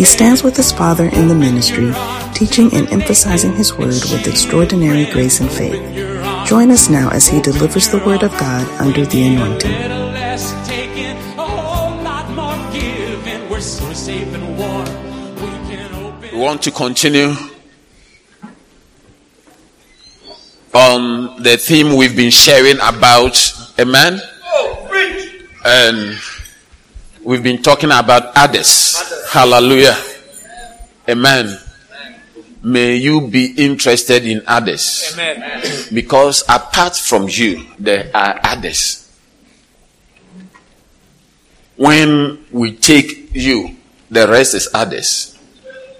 [0.00, 1.92] He stands with his father in the ministry,
[2.32, 5.76] teaching and emphasizing his word with extraordinary grace and faith.
[6.46, 9.76] Join us now as he delivers the word of God under the anointing.
[16.32, 17.34] We want to continue
[20.72, 23.36] on the theme we've been sharing about.
[23.78, 24.18] Amen.
[25.62, 26.18] And
[27.24, 28.96] we've been talking about others.
[29.30, 29.96] Hallelujah.
[31.08, 31.58] Amen.
[32.62, 35.12] May you be interested in others.
[35.14, 35.62] Amen.
[35.92, 39.10] Because apart from you, there are others.
[41.76, 43.76] When we take you,
[44.10, 45.38] the rest is others.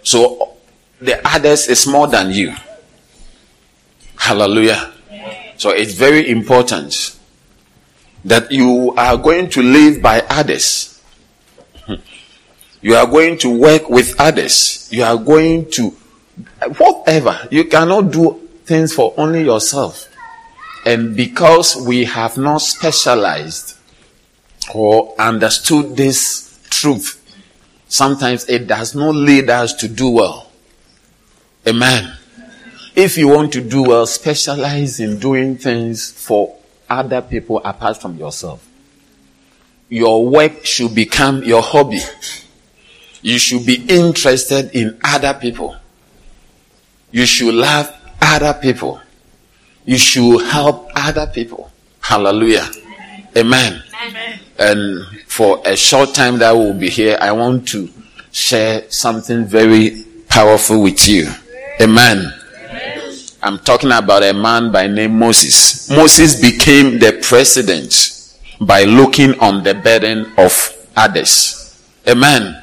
[0.03, 0.57] So
[1.01, 2.55] the others is more than you.
[4.17, 4.93] Hallelujah.
[5.57, 7.17] So it's very important
[8.25, 11.00] that you are going to live by others.
[12.83, 14.89] You are going to work with others.
[14.91, 15.91] You are going to
[16.79, 17.49] whatever.
[17.51, 20.07] You cannot do things for only yourself.
[20.87, 23.77] And because we have not specialized
[24.75, 27.17] or understood this truth,
[27.89, 30.51] sometimes it does not lead us to do well.
[31.67, 32.17] Amen.
[32.97, 36.57] If you want to do well, specialize in doing things for
[36.89, 38.67] other people apart from yourself.
[39.89, 42.01] Your work should become your hobby.
[43.23, 45.77] You should be interested in other people.
[47.11, 49.01] You should love other people.
[49.85, 51.71] You should help other people.
[52.01, 52.69] Hallelujah.
[53.37, 53.83] Amen.
[54.07, 54.41] Amen.
[54.59, 57.89] And for a short time that we'll be here, I want to
[58.33, 61.31] share something very powerful with you.
[61.81, 62.33] Amen.
[63.43, 65.91] I'm talking about a man by name Moses.
[65.91, 70.53] Moses became the president by looking on the burden of
[70.95, 71.81] others.
[72.07, 72.63] Amen.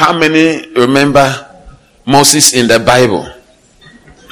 [0.00, 1.28] How many remember
[2.06, 3.30] Moses in the Bible?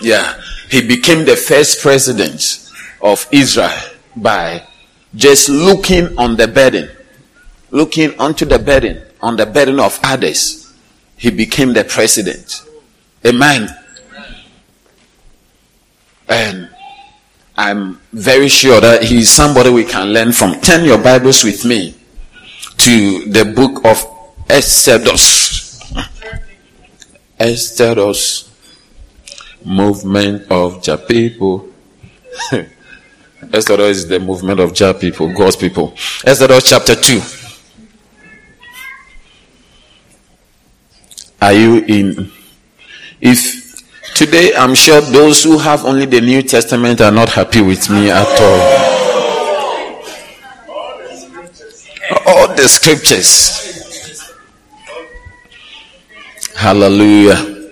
[0.01, 0.41] Yeah.
[0.71, 3.79] He became the first president of Israel
[4.17, 4.67] by
[5.15, 6.89] just looking on the burden,
[7.71, 10.73] looking onto the burden, on the burden of others.
[11.19, 12.65] He became the president.
[13.27, 13.69] Amen.
[16.31, 16.71] And
[17.59, 20.62] I'm very sure that he's somebody we can learn from.
[20.62, 21.95] Turn your Bibles with me
[22.79, 24.03] to the book of
[24.49, 25.57] Exodus.
[27.38, 28.50] Exodus
[29.65, 31.69] movement of Jah people.
[33.53, 35.93] Exodus is the movement of Jah people, God's people.
[36.25, 37.21] Exodus chapter 2.
[41.41, 42.32] Are you in?
[43.20, 43.84] If
[44.15, 48.10] today I'm sure those who have only the New Testament are not happy with me
[48.10, 48.88] at all.
[52.26, 53.68] All the scriptures.
[56.58, 57.70] Hallelujah.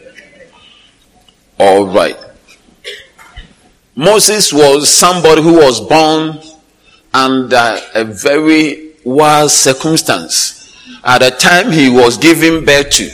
[1.58, 2.16] All right.
[3.97, 6.38] Moses was somebody who was born
[7.12, 10.72] under a very wild circumstance.
[11.02, 13.10] At the time he was giving birth to.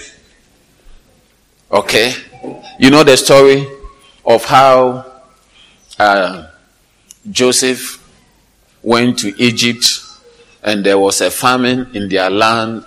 [1.70, 2.12] Okay.
[2.78, 3.66] You know the story
[4.26, 5.10] of how
[5.98, 6.48] uh,
[7.30, 7.98] Joseph
[8.82, 9.86] went to Egypt
[10.62, 12.84] and there was a famine in their land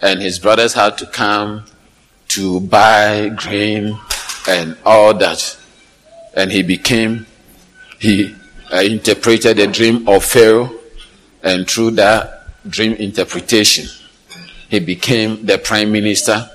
[0.00, 1.64] and his brothers had to come
[2.28, 3.98] to buy grain
[4.48, 5.56] and all that.
[6.34, 7.26] And he became,
[7.98, 8.34] he
[8.72, 10.70] uh, interpreted the dream of Pharaoh,
[11.42, 13.86] and through that dream interpretation,
[14.68, 16.50] he became the prime minister,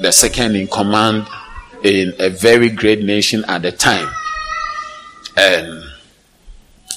[0.00, 1.26] the second in command
[1.82, 4.08] in a very great nation at the time.
[5.36, 5.84] And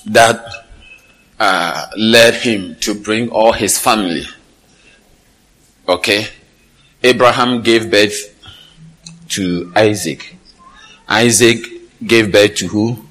[0.08, 0.44] that
[1.40, 4.26] uh, led him to bring all his family.
[5.88, 6.28] Okay?
[7.04, 8.28] Abraham gave birth
[9.30, 10.36] to Isaac.
[11.08, 11.66] Isaac
[12.06, 13.06] gave birth to who?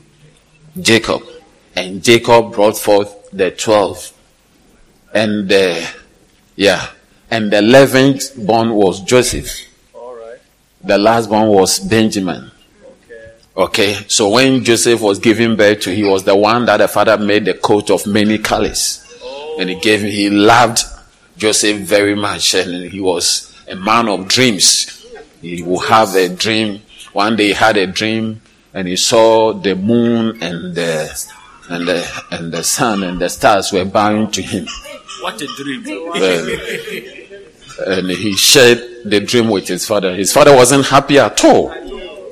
[0.81, 1.23] Jacob.
[1.75, 4.13] And Jacob brought forth the twelve.
[5.13, 5.89] And the,
[6.57, 6.91] yeah.
[7.31, 9.51] And the eleventh born was Joseph.
[9.95, 10.39] All right.
[10.83, 12.51] The last born was Benjamin.
[12.85, 13.33] Okay.
[13.57, 13.93] Okay.
[14.09, 17.45] So when Joseph was giving birth to, he was the one that the father made
[17.45, 19.05] the coat of many colors.
[19.59, 20.85] And he gave, he loved
[21.37, 25.07] Joseph very much and he was a man of dreams.
[25.41, 26.83] He will have a dream
[27.13, 28.41] One day he had a dream
[28.73, 31.29] and he saw the moon and the
[31.69, 34.67] and the and the sun and the stars were bowing to him.
[35.21, 35.83] What a dream!
[37.87, 40.15] and he shared the dream with his father.
[40.15, 41.73] His father wasn't happy at all.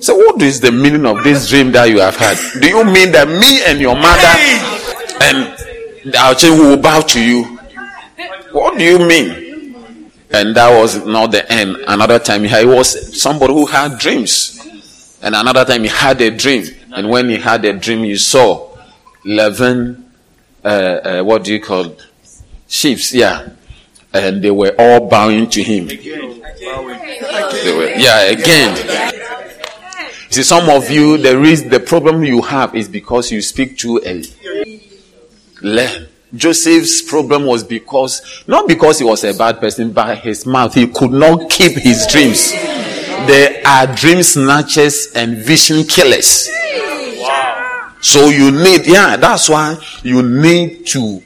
[0.00, 2.38] So, what is the meaning of this dream that you have had?
[2.60, 4.34] Do you mean that me and your mother
[5.24, 7.44] and our children will bow to you?
[8.52, 9.47] What do you mean?
[10.30, 11.76] And that was not the end.
[11.86, 14.54] Another time he was somebody who had dreams.
[15.22, 16.64] And another time he had a dream.
[16.92, 18.76] And when he had a dream, he saw
[19.24, 20.10] 11,
[20.64, 21.96] uh, uh, what do you call?
[22.66, 23.48] Sheep, yeah.
[24.12, 25.86] And they were all bowing to him.
[25.86, 25.92] Were,
[27.96, 29.14] yeah, again.
[30.30, 34.00] See, some of you, the reason, the problem you have is because you speak too
[34.04, 34.82] early.
[35.62, 36.07] Learn.
[36.34, 40.86] Joseph's problem was because, not because he was a bad person, but his mouth, he
[40.86, 42.52] could not keep his dreams.
[42.52, 46.48] There are dream snatchers and vision killers.
[47.18, 47.94] Wow.
[48.00, 51.22] So you need, yeah, that's why you need to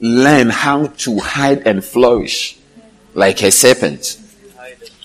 [0.00, 2.58] learn how to hide and flourish
[3.14, 4.18] like a serpent.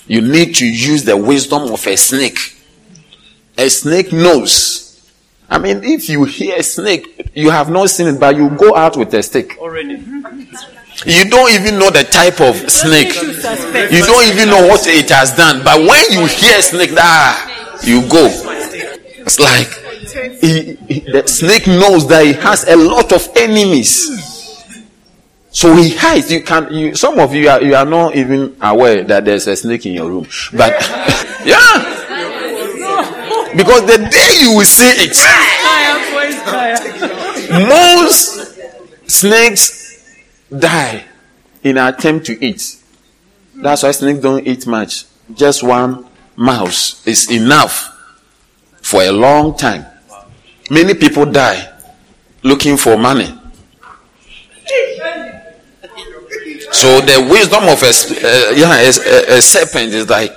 [0.08, 2.56] You need to use the wisdom of a snake
[3.58, 4.85] a snake knows.
[5.50, 8.76] I mean, if you hear a snake, you have not seen it, but you go
[8.76, 9.58] out with a stick.
[9.60, 9.96] Already.
[11.06, 13.14] You don't even know the type of snake.
[13.92, 15.64] You don't even know what it has done.
[15.64, 18.28] But when you hear snake, ah, you go.
[19.26, 19.68] It's like
[20.42, 24.10] he, he, the snake knows that he has a lot of enemies.
[25.52, 26.32] So he hides.
[26.32, 26.74] You can.
[26.74, 29.94] You, some of you are you are not even aware that there's a snake in
[29.94, 30.28] your room.
[30.54, 30.74] But
[31.46, 32.05] yeah.
[33.56, 35.16] Because the day you will see it,
[37.68, 38.60] most
[39.10, 40.16] snakes
[40.56, 41.06] die
[41.64, 42.78] in an attempt to eat.
[43.56, 45.06] That's why snakes don't eat much.
[45.34, 46.06] Just one
[46.36, 47.92] mouse is enough
[48.82, 49.86] for a long time.
[50.70, 51.72] Many people die
[52.44, 53.34] looking for money.
[56.72, 60.32] So the wisdom of a, uh, yeah, a, a, a serpent is like,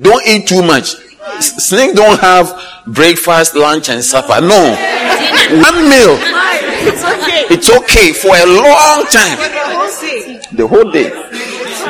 [0.00, 0.94] don't eat too much.
[1.40, 2.52] Snake don't have
[2.86, 4.40] breakfast, lunch, and supper.
[4.40, 4.74] No,
[5.60, 6.18] one meal.
[7.50, 9.38] It's okay for a long time.
[10.56, 11.10] The whole day.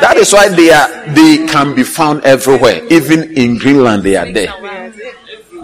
[0.01, 2.83] That is why they are they can be found everywhere.
[2.91, 4.53] Even in Greenland, they are there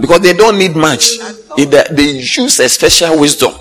[0.01, 1.19] because they don't need much.
[1.57, 3.53] They use a special wisdom.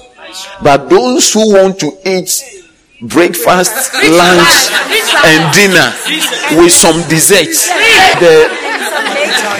[0.61, 2.29] But those who want to eat
[3.01, 4.71] breakfast, lunch,
[5.25, 5.91] and dinner
[6.61, 7.67] with some desserts,
[8.19, 8.68] the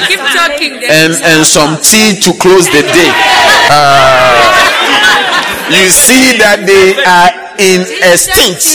[0.07, 0.73] Keep talking.
[0.89, 3.11] And, and some tea to close the day.
[3.69, 4.33] Uh,
[5.69, 8.65] you see that they are in extinct.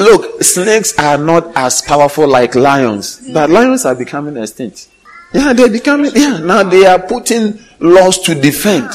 [0.00, 4.88] Look, snakes are not as powerful like lions, but lions are becoming extinct.
[5.32, 8.90] Yeah, they're becoming, yeah, now they are putting laws to defend.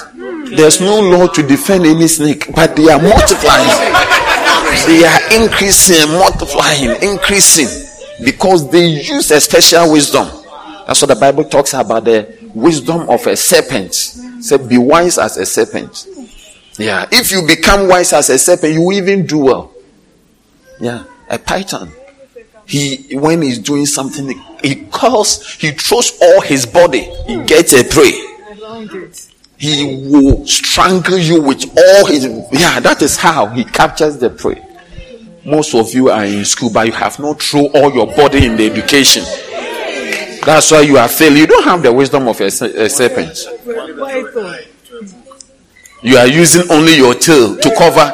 [0.56, 3.68] There's no law to defend any snake, but they are multiplying.
[4.86, 7.87] They are increasing, multiplying, increasing
[8.24, 10.28] because they use a special wisdom.
[10.86, 13.94] That's what the Bible talks about the wisdom of a serpent.
[13.94, 16.08] Say, be wise as a serpent.
[16.78, 17.08] Yeah.
[17.12, 19.74] If you become wise as a serpent, you even do well.
[20.80, 21.04] Yeah.
[21.30, 21.92] A python.
[22.66, 27.10] He, when he's doing something, he calls, he throws all his body.
[27.26, 28.12] He gets a prey.
[29.58, 34.62] He will strangle you with all his, yeah, that is how he captures the prey.
[35.48, 38.58] Most of you are in school, but you have not thrown all your body in
[38.58, 39.24] the education.
[40.46, 41.38] That's why you are failing.
[41.38, 43.48] You don't have the wisdom of a, a serpent.
[46.04, 48.12] You are using only your tail to cover.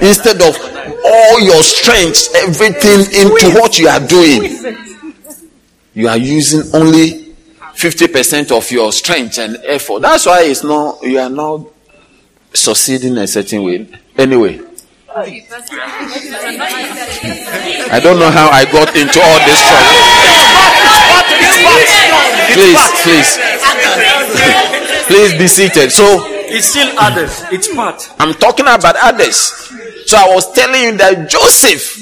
[0.00, 0.56] Instead of
[1.04, 4.76] all your strength, everything into what you are doing,
[5.92, 7.34] you are using only
[7.74, 10.02] 50% of your strength and effort.
[10.02, 11.66] That's why it's not, you are not
[12.52, 13.88] succeeding a certain way.
[14.16, 14.60] Anyway,
[17.90, 19.98] I don't know how I got into all this trouble.
[22.52, 23.38] Please, please.
[25.06, 25.90] please be seated.
[25.90, 27.42] So it's still others.
[27.50, 28.08] It's part.
[28.18, 29.36] I'm talking about others.
[30.06, 31.98] So I was telling you that Joseph,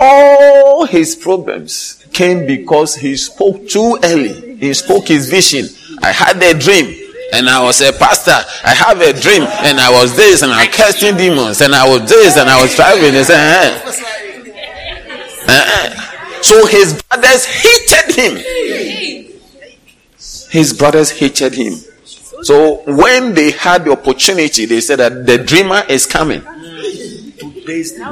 [0.00, 4.56] all his problems came because he spoke too early.
[4.56, 5.66] He spoke his vision.
[6.02, 8.38] I had a dream and I was a pastor.
[8.64, 11.88] I have a dream, and I was this, and I was casting demons, and I
[11.88, 13.14] was this, and I was driving.
[13.14, 13.82] And said,
[15.46, 16.42] uh, uh.
[16.42, 18.36] So his brothers hated him.
[20.50, 21.74] His brothers hated him.
[22.42, 26.42] So when they had the opportunity, they said that the dreamer is coming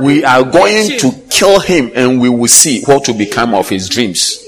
[0.00, 3.88] We are going to kill him and we will see what will become of his
[3.88, 4.41] dreams.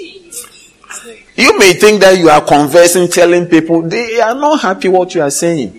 [1.36, 5.22] You may think that you are conversing, telling people they are not happy what you
[5.22, 5.72] are saying.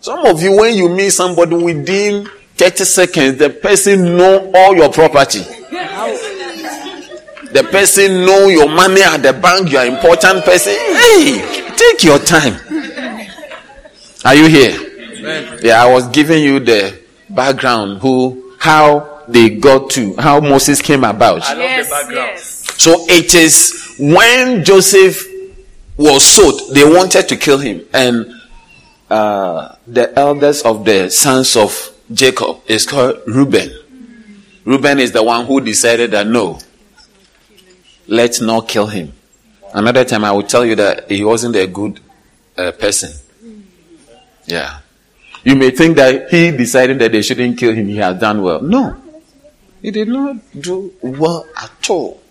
[0.00, 4.90] Some of you, when you meet somebody within 30 seconds, the person know all your
[4.90, 5.40] property.
[7.52, 10.72] The person know your money at the bank, you are important person.
[10.72, 12.54] Hey, take your time.
[14.24, 15.58] Are you here?
[15.62, 16.98] Yeah, I was giving you the
[17.30, 21.42] background, who, how they got to, how Moses came about.
[21.42, 22.30] I love Yes, the background.
[22.32, 22.82] yes.
[22.82, 25.26] So it is when Joseph
[25.96, 27.84] was sold, they wanted to kill him.
[27.92, 28.32] And
[29.10, 33.70] uh, the eldest of the sons of Jacob is called Reuben.
[34.64, 36.58] Reuben is the one who decided that no,
[38.06, 39.12] let's not kill him.
[39.74, 42.00] Another time I will tell you that he wasn't a good
[42.56, 43.12] uh, person.
[44.46, 44.80] Yeah.
[45.44, 48.60] You may think that he decided that they shouldn't kill him, he has done well.
[48.62, 48.96] No.
[49.80, 52.21] He did not do well at all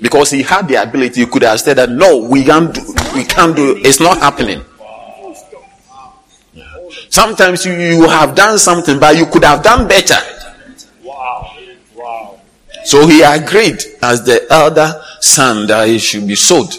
[0.00, 2.80] because he had the ability, he could have said that no, we can't do,
[3.14, 4.64] we can't do, it's not happening.
[7.08, 10.16] Sometimes you, you have done something, but you could have done better.
[11.04, 11.54] Wow.
[11.94, 12.40] Wow.
[12.84, 16.72] So he agreed as the elder son that he should be sold.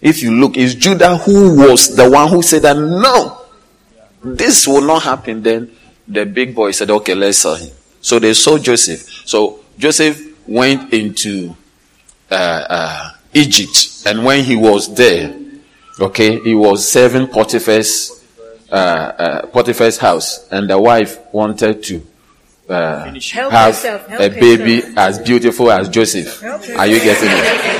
[0.00, 3.42] If you look, it's Judah who was the one who said that no,
[4.24, 5.42] this will not happen.
[5.42, 5.70] Then
[6.08, 7.70] the big boy said, okay, let's sell him.
[8.00, 9.02] So they sold Joseph.
[9.26, 11.54] So Joseph went into
[12.30, 15.34] uh, uh, Egypt, and when he was there,
[16.00, 18.22] okay, he was serving Potiphar's
[18.70, 22.06] uh, uh, Potiphar's house, and the wife wanted to
[22.68, 23.04] uh,
[23.50, 24.98] have yourself, a baby yourself.
[24.98, 26.40] as beautiful as Joseph.
[26.40, 27.72] Help Are you getting it?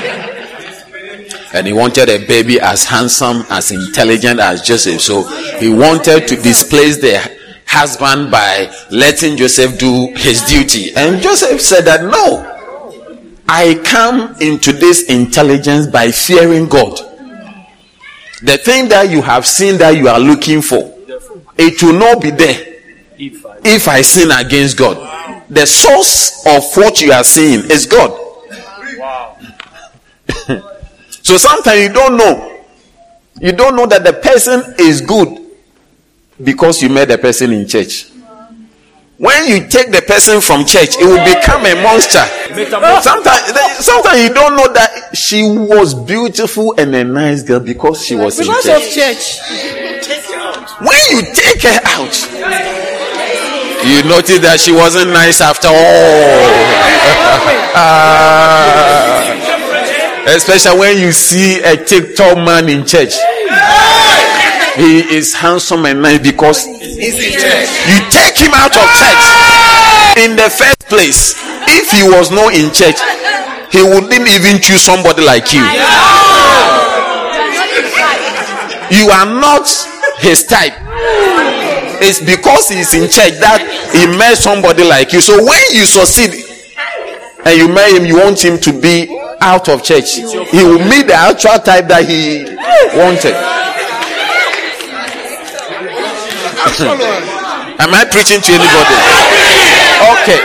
[1.55, 5.01] And he wanted a baby as handsome, as intelligent as Joseph.
[5.01, 5.23] So
[5.59, 7.19] he wanted to displace the
[7.67, 10.93] husband by letting Joseph do his duty.
[10.95, 12.52] And Joseph said that no,
[13.47, 16.97] I come into this intelligence by fearing God.
[18.41, 20.93] The thing that you have seen that you are looking for,
[21.57, 22.73] it will not be there
[23.17, 25.43] If I sin against God.
[25.49, 28.11] The source of what you are seeing is God.
[28.97, 29.37] wow.
[31.21, 32.61] So sometimes you don't know.
[33.39, 35.39] You don't know that the person is good
[36.43, 38.07] because you met the person in church.
[39.17, 42.25] When you take the person from church, it will become a monster.
[43.01, 48.15] Sometimes, sometimes you don't know that she was beautiful and a nice girl because she
[48.15, 49.37] was Because in of church.
[49.37, 49.39] church.
[50.81, 52.15] When you take her out,
[53.85, 55.73] you notice that she wasn't nice after all.
[57.75, 59.23] Ah.
[60.27, 63.15] especially when you see a TikTok man in church.
[64.75, 69.25] He is handsome and nice because you take him out of church.
[70.17, 71.35] In the first place,
[71.67, 72.97] if he was not in church,
[73.71, 75.61] he wouldn't even choose somebody like you.
[78.93, 79.67] You are not
[80.19, 80.73] his type.
[82.01, 83.61] It's because he's in church that
[83.93, 85.21] he met somebody like you.
[85.21, 86.33] So when you succeed
[87.45, 89.07] and you marry him, you want him to be
[89.41, 90.15] out of church.
[90.17, 92.45] He will meet the actual type that he
[92.97, 93.35] wanted.
[96.81, 98.97] Am I preaching to anybody?
[100.17, 100.39] Okay.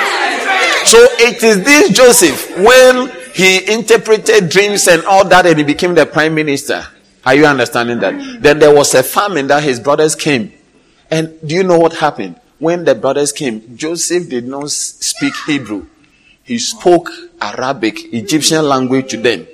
[0.85, 5.95] So it is this Joseph when he interpreted dreams and all that and he became
[5.95, 6.85] the prime minister.
[7.25, 8.41] Are you understanding that?
[8.41, 10.53] Then there was a famine that his brothers came.
[11.11, 12.41] And do you know what happened?
[12.59, 15.87] When the brothers came, Joseph did not speak Hebrew.
[16.43, 19.47] He spoke Arabic, Egyptian language to them.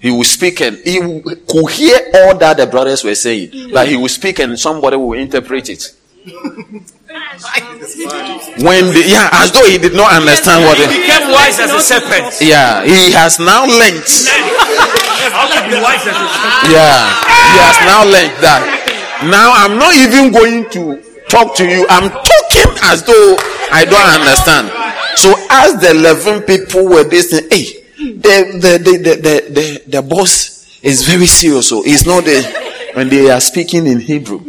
[0.00, 0.98] He will speak and he
[1.46, 5.12] could hear all that the brothers were saying, but he will speak and somebody will
[5.12, 5.94] interpret it.
[8.64, 10.78] When the, yeah, as though he did not understand what.
[10.80, 12.40] It, Became wise as a serpent.
[12.40, 14.04] yeah, he has now learnt.
[15.32, 16.72] How to be wise as a serpent?
[16.72, 17.08] Yeah,
[17.52, 18.62] he has now learnt that.
[19.28, 21.86] Now I'm not even going to talk to you.
[21.88, 23.36] I'm talking as though
[23.72, 24.68] I don't understand.
[25.16, 30.80] So as the eleven people were listening, hey, the the the the the, the, boss
[30.82, 31.68] is very serious.
[31.68, 32.42] So he's not the
[32.94, 34.40] when they are speaking in Hebrew.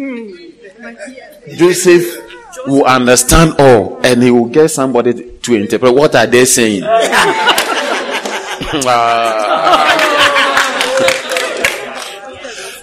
[1.55, 2.17] Joseph
[2.65, 6.83] will understand all, and he will get somebody to interpret what are they saying.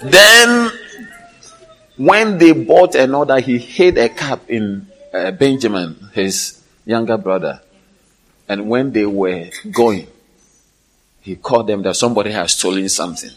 [0.01, 0.71] Then,
[1.97, 7.61] when they bought another, he hid a cap in uh, Benjamin, his younger brother.
[8.47, 10.07] And when they were going,
[11.21, 13.31] he called them that somebody has stolen something.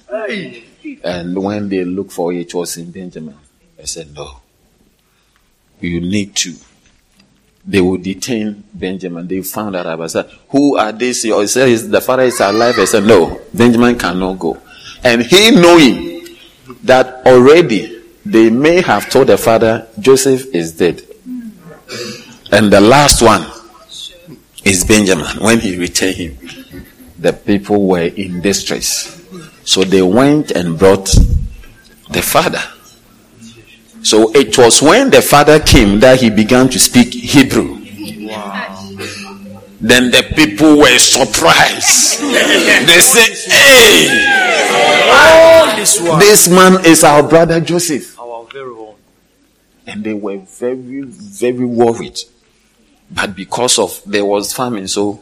[1.05, 3.37] And when they looked for it, it was in Benjamin.
[3.81, 4.41] I said, No.
[5.81, 6.55] you need to.
[7.65, 9.27] They will detain Benjamin.
[9.29, 11.23] They found out about said, Who are these?
[11.23, 12.79] He said, The father is alive.
[12.79, 14.59] I said, No, Benjamin cannot go.
[15.05, 16.27] And he knowing
[16.85, 21.03] that already they may have told the father, Joseph is dead.
[22.53, 23.45] And the last one
[24.65, 25.27] is Benjamin.
[25.41, 26.39] When he returned him,
[27.23, 29.21] the people were in distress.
[29.64, 31.07] So they went and brought
[32.11, 32.62] the father.
[34.02, 37.79] So it was when the father came that he began to speak Hebrew.
[39.81, 42.21] Then the people were surprised.
[42.21, 44.09] they said, Hey,
[46.19, 48.17] this, man is our brother Joseph.
[49.87, 52.21] And they were very, very worried.
[53.11, 55.21] But because of there was famine, so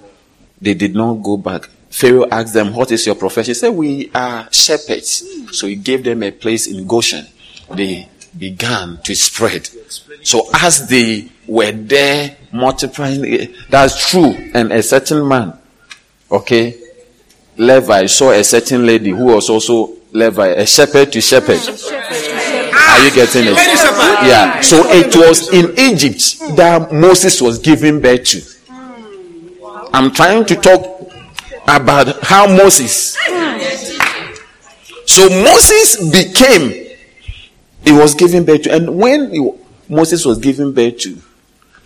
[0.60, 1.68] they did not go back.
[1.90, 3.50] Pharaoh asked them, What is your profession?
[3.50, 5.24] He said, We are shepherds.
[5.52, 7.26] So he gave them a place in Goshen.
[7.70, 9.68] They began to spread.
[10.22, 14.32] So as they were there multiplying, that's true.
[14.54, 15.58] And a certain man,
[16.30, 16.80] okay,
[17.56, 21.58] Levi saw a certain lady who was also Levi, a shepherd to shepherd.
[21.58, 23.56] Are you getting it?
[24.26, 24.60] Yeah.
[24.60, 28.42] So it was in Egypt that Moses was giving birth to.
[29.92, 30.99] I'm trying to talk
[31.64, 33.16] about how Moses.
[35.06, 36.90] So Moses became
[37.84, 38.72] he was given birth to.
[38.72, 39.50] And when he,
[39.88, 41.18] Moses was given birth to,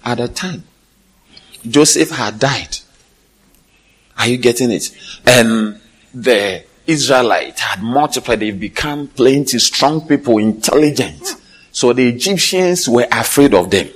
[0.05, 0.65] at the time,
[1.67, 2.79] Joseph had died.
[4.19, 4.91] Are you getting it?
[5.27, 5.81] And
[6.13, 8.41] the Israelites had multiplied.
[8.41, 11.37] They become plenty, strong people, intelligent.
[11.73, 13.89] So the Egyptians were afraid of them.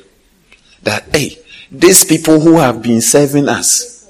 [0.82, 1.38] That, hey,
[1.70, 4.06] these people who have been serving us,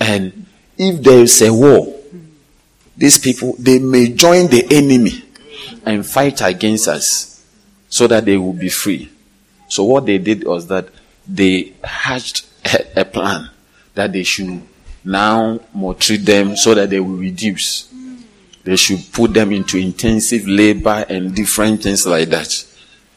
[0.00, 0.45] and
[0.78, 1.94] if there is a war,
[2.96, 5.22] these people, they may join the enemy
[5.84, 7.44] and fight against us
[7.88, 9.10] so that they will be free.
[9.68, 10.88] So what they did was that
[11.26, 12.46] they hatched
[12.96, 13.50] a, plan
[13.94, 14.62] that they should
[15.04, 17.92] now maltreat them so that they will reduce.
[18.64, 22.64] They should put them into intensive labor and different things like that.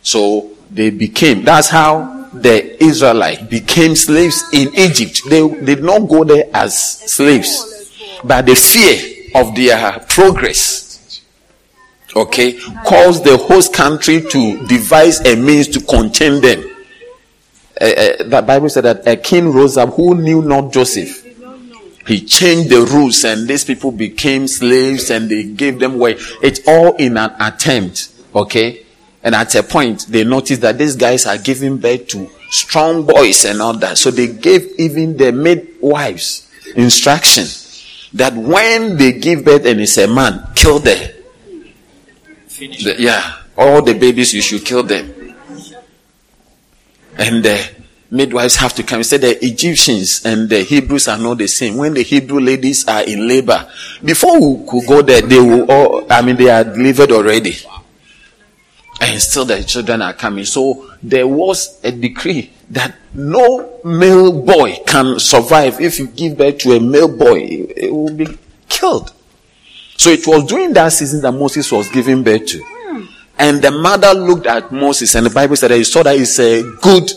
[0.02, 5.22] So they became, that's how the Israelites became slaves in Egypt.
[5.30, 6.78] They did not go there as
[7.12, 10.90] slaves, but the fear of their progress
[12.16, 16.64] okay, caused the host country to devise a means to contain them.
[17.80, 21.26] Uh, uh, the Bible said that a king rose up who knew not Joseph.
[22.08, 26.18] He changed the rules and these people became slaves and they gave them away.
[26.42, 28.86] It's all in an attempt, okay?
[29.24, 33.46] And at a point, they noticed that these guys are giving birth to strong boys
[33.46, 33.98] and all that.
[33.98, 37.46] So they gave even their midwives instruction
[38.14, 41.10] that when they give birth and it's a man, kill them
[42.60, 45.36] the, yeah, all the babies, you should kill them.
[47.18, 47.70] And the
[48.12, 49.04] midwives have to come.
[49.04, 51.78] Say the Egyptians and the Hebrews are not the same.
[51.78, 53.70] When the Hebrew ladies are in labor,
[54.04, 57.56] before we could go there, they will all, I mean, they are delivered already.
[59.02, 60.46] And still the children are coming.
[60.46, 65.80] So there was a decree that no male boy can survive.
[65.80, 67.40] If you give birth to a male boy,
[67.76, 68.28] it will be
[68.68, 69.14] killed.
[69.98, 72.64] So it was during that season that Moses was giving birth to.
[73.38, 76.38] And the mother looked at Moses, and the Bible said that he saw that he's
[76.40, 77.10] a good,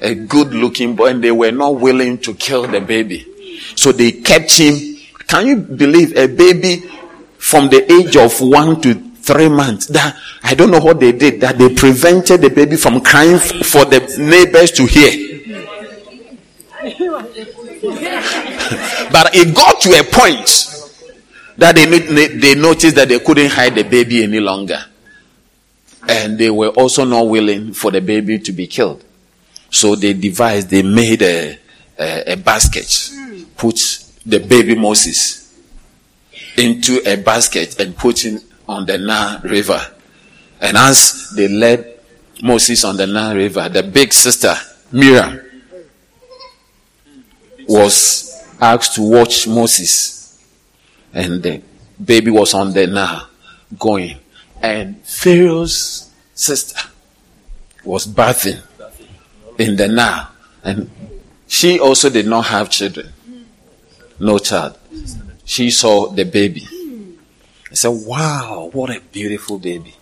[0.00, 3.60] a good looking boy, and they were not willing to kill the baby.
[3.74, 4.96] So they kept him.
[5.26, 6.88] Can you believe a baby
[7.38, 9.86] from the age of one to three months?
[9.86, 13.84] That I don't know what they did, that they prevented the baby from crying for
[13.84, 15.30] the neighbors to hear.
[19.12, 20.64] but it got to a point
[21.56, 24.84] that they, they noticed that they couldn't hide the baby any longer.
[26.06, 29.04] And they were also not willing for the baby to be killed.
[29.70, 31.58] So they devised, they made a,
[31.98, 33.10] a, a basket,
[33.56, 33.76] put
[34.26, 35.44] the baby Moses
[36.56, 39.80] into a basket and put him on the Nile River.
[40.60, 42.00] And as they led
[42.42, 44.54] Moses on the Nile River, the big sister,
[44.92, 45.40] Miriam,
[47.68, 50.14] was asked to watch Moses
[51.12, 51.62] and the
[52.02, 53.28] baby was on the now
[53.78, 54.18] going.
[54.60, 56.80] And Pharaoh's sister
[57.84, 58.60] was bathing
[59.58, 60.30] in the Nile.
[60.62, 60.90] And
[61.46, 63.12] she also did not have children.
[64.18, 64.78] No child.
[65.44, 66.66] She saw the baby.
[67.74, 69.96] I said, Wow, what a beautiful baby.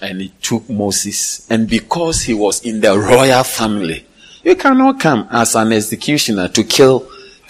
[0.00, 1.46] And he took Moses.
[1.50, 4.06] And because he was in the royal family,
[4.42, 7.06] you cannot come as an executioner to kill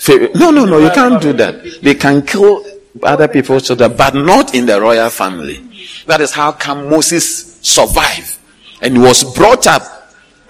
[0.08, 1.80] no, no, no, you can't do that.
[1.82, 2.64] They can kill
[3.00, 5.64] other people's children, but not in the royal family.
[6.06, 8.38] That is how come Moses survived.
[8.82, 9.82] and he was brought up.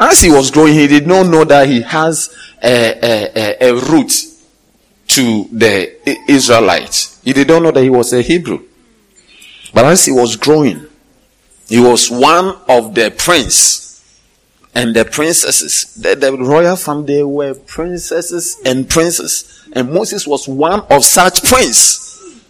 [0.01, 3.75] As he was growing, he did not know that he has a, a, a, a
[3.75, 4.12] root
[5.09, 5.95] to the
[6.27, 7.15] Israelites.
[7.27, 8.65] He did not know that he was a Hebrew.
[9.75, 10.87] But as he was growing,
[11.69, 14.01] he was one of the prince
[14.77, 15.93] and the princesses.
[15.97, 19.69] The, the royal family, were princesses and princes.
[19.73, 22.41] And Moses was one of such prince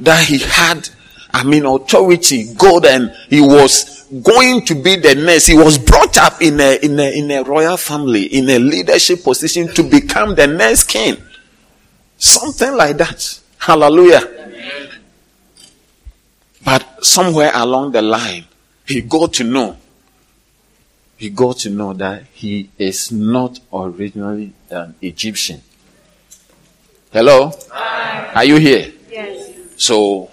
[0.00, 0.88] that he had,
[1.32, 5.46] I mean, authority, God, and he was going to be the next.
[5.46, 9.22] He was brought up in a, in a, in a royal family, in a leadership
[9.22, 11.18] position to become the next king.
[12.18, 13.39] Something like that.
[13.60, 14.22] Hallelujah.
[16.64, 18.46] But somewhere along the line,
[18.86, 19.76] he got to know.
[21.16, 25.60] He got to know that he is not originally an Egyptian.
[27.12, 27.52] Hello?
[27.70, 28.32] Hi.
[28.34, 28.92] Are you here?
[29.10, 29.52] Yes.
[29.76, 30.30] So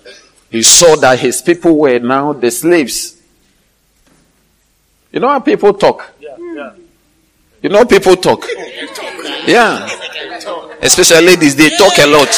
[0.49, 3.21] he saw that his people were now the slaves.
[5.11, 6.13] You know how people talk?
[6.21, 6.71] Yeah, yeah.
[7.61, 8.45] You know people talk?
[9.45, 9.89] Yeah.
[10.81, 12.31] Especially ladies, they talk a lot.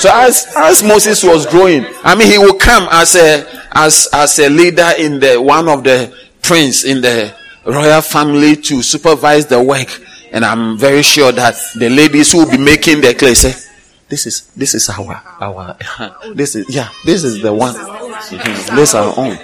[0.00, 4.38] So as, as Moses was growing, I mean, he will come as a, as, as
[4.38, 9.62] a leader in the, one of the prince in the royal family to supervise the
[9.62, 9.88] work.
[10.32, 13.54] And I'm very sure that the ladies who will be making the clay say,
[14.08, 15.76] this is, this is our, our,
[16.34, 17.74] this is, yeah, this is the one.
[17.74, 18.76] Mm-hmm.
[18.76, 19.38] This our own.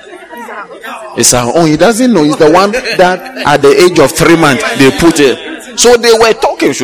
[1.18, 1.68] It's our own.
[1.68, 2.22] He doesn't know.
[2.22, 5.49] He's the one that at the age of three months they put it.
[5.80, 6.76] So they were talking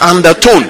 [0.00, 0.64] undertone.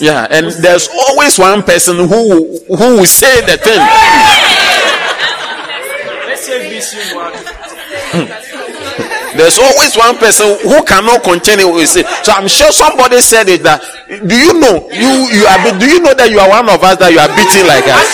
[0.00, 3.78] Yeah, and there's always one person who who will say the thing.
[8.10, 8.26] Hmm.
[9.38, 11.86] There's always one person who cannot contain it.
[11.86, 12.02] say.
[12.24, 13.78] So I'm sure somebody said it that.
[14.10, 15.78] Do you know you you are?
[15.78, 18.10] Do you know that you are one of us that you are beating like us?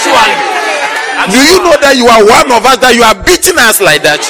[1.33, 4.05] Do you know that you are one of us that you are beating us like
[4.05, 4.21] that?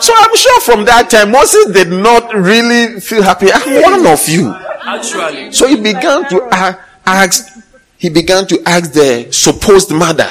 [0.00, 3.48] So I'm sure from that time Moses did not really feel happy.
[3.52, 4.54] I'm one of you.
[4.86, 5.52] Actually.
[5.52, 7.52] So he began to ask.
[7.96, 10.30] He began to ask the supposed mother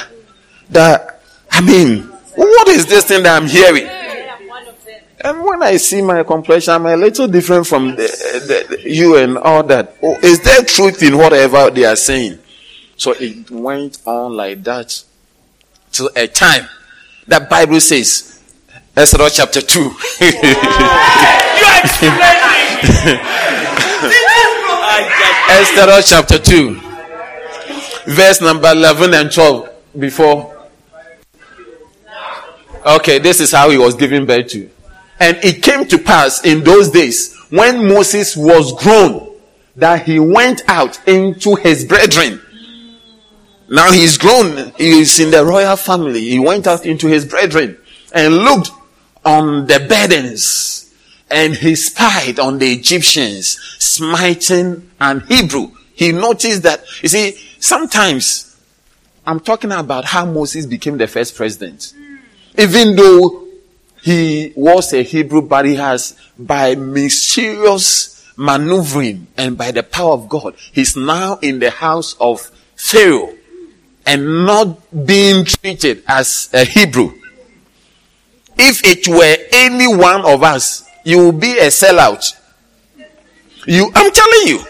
[0.70, 2.02] that I mean,
[2.34, 3.88] what is this thing that I'm hearing?
[5.20, 9.38] And when I see my complexion, I'm a little different from the, the, you and
[9.38, 9.96] all that.
[10.02, 12.38] Oh, is there truth in whatever they are saying?
[12.96, 15.02] So it went on like that
[15.92, 16.68] till a time
[17.28, 18.33] that Bible says,
[18.96, 19.80] Exodus chapter 2.
[19.80, 19.94] you
[25.50, 26.80] Exodus chapter 2,
[28.06, 30.68] verse number 11 and 12 before.
[32.86, 34.70] Okay, this is how he was given birth to.
[35.18, 39.34] And it came to pass in those days when Moses was grown
[39.74, 42.40] that he went out into his brethren.
[43.68, 44.72] Now he's grown.
[44.76, 46.20] he's in the royal family.
[46.20, 47.76] He went out into his brethren
[48.12, 48.70] and looked
[49.24, 50.92] on the burdens
[51.30, 55.70] and he spied on the Egyptians smiting an Hebrew.
[55.94, 58.60] He noticed that, you see, sometimes
[59.26, 61.94] I'm talking about how Moses became the first president.
[62.58, 63.46] Even though
[64.02, 70.28] he was a Hebrew, but he has, by mysterious maneuvering and by the power of
[70.28, 73.32] God, he's now in the house of Pharaoh
[74.06, 77.14] and not being treated as a Hebrew.
[78.56, 82.40] If it were any one of us, you would be a sellout.
[83.66, 84.60] You, I'm telling you.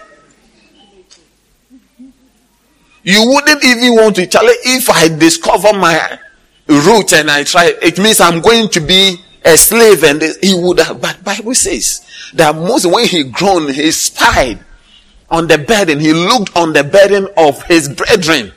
[3.03, 6.18] You wouldn't even want to tell it if I discover my
[6.66, 10.81] root and I try, it means I'm going to be a slave and he would
[10.81, 14.64] have, but Bible says that Moses, when he groaned, he spied
[15.31, 16.01] on the burden.
[16.01, 18.53] He looked on the burden of his brethren.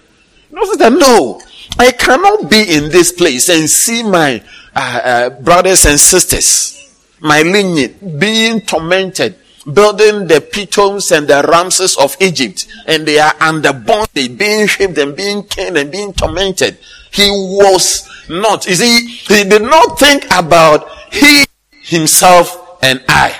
[0.49, 1.41] Notice that no,
[1.77, 4.41] I cannot be in this place and see my
[4.77, 9.35] uh, uh, brothers and sisters, my lineage being tormented,
[9.65, 14.99] building the Pithoms and the Ramses of Egypt, and they are under bondage, being whipped
[14.99, 16.77] and being killed and being tormented.
[17.11, 18.67] He was not.
[18.67, 21.45] You see, he did not think about he,
[21.81, 23.35] himself, and I.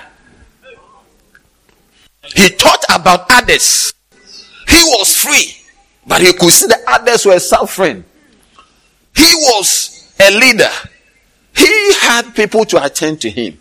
[2.36, 3.93] He thought about others.
[4.67, 5.56] He was free,
[6.08, 8.04] but he could see the others were suffering.
[9.15, 10.69] He was a leader.
[11.58, 13.60] He had people to attend to him.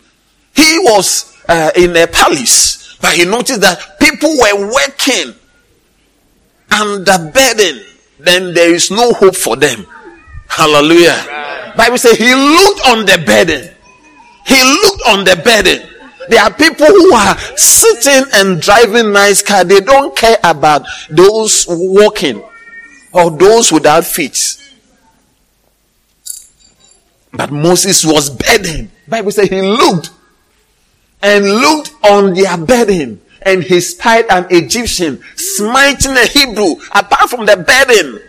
[0.55, 5.33] He was uh, in a palace, but he noticed that people were working
[6.71, 7.83] under burden.
[8.19, 9.85] Then there is no hope for them.
[10.47, 11.73] Hallelujah.
[11.75, 13.73] Bible says he looked on the burden.
[14.45, 15.87] He looked on the burden.
[16.29, 19.63] There are people who are sitting and driving nice car.
[19.63, 22.43] They don't care about those walking
[23.13, 24.57] or those without feet.
[27.37, 28.89] But Moses was burdened.
[29.07, 30.09] Bible says he looked
[31.21, 37.45] and looked on their burden and he spied an Egyptian smiting a Hebrew apart from
[37.45, 38.21] the burden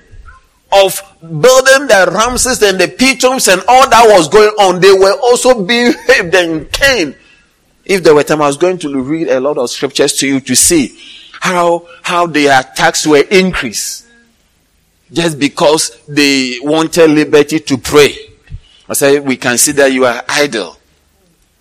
[0.71, 4.81] of building the Ramses and the Pithoms and all that was going on.
[4.81, 7.17] They were also being and caned.
[7.87, 10.41] If there were time, I was going to read a lot of scriptures to you
[10.41, 11.01] to see
[11.41, 14.07] how, how their attacks were increased
[15.11, 18.28] just because they wanted liberty to pray.
[18.89, 20.77] I said, we consider you are idle.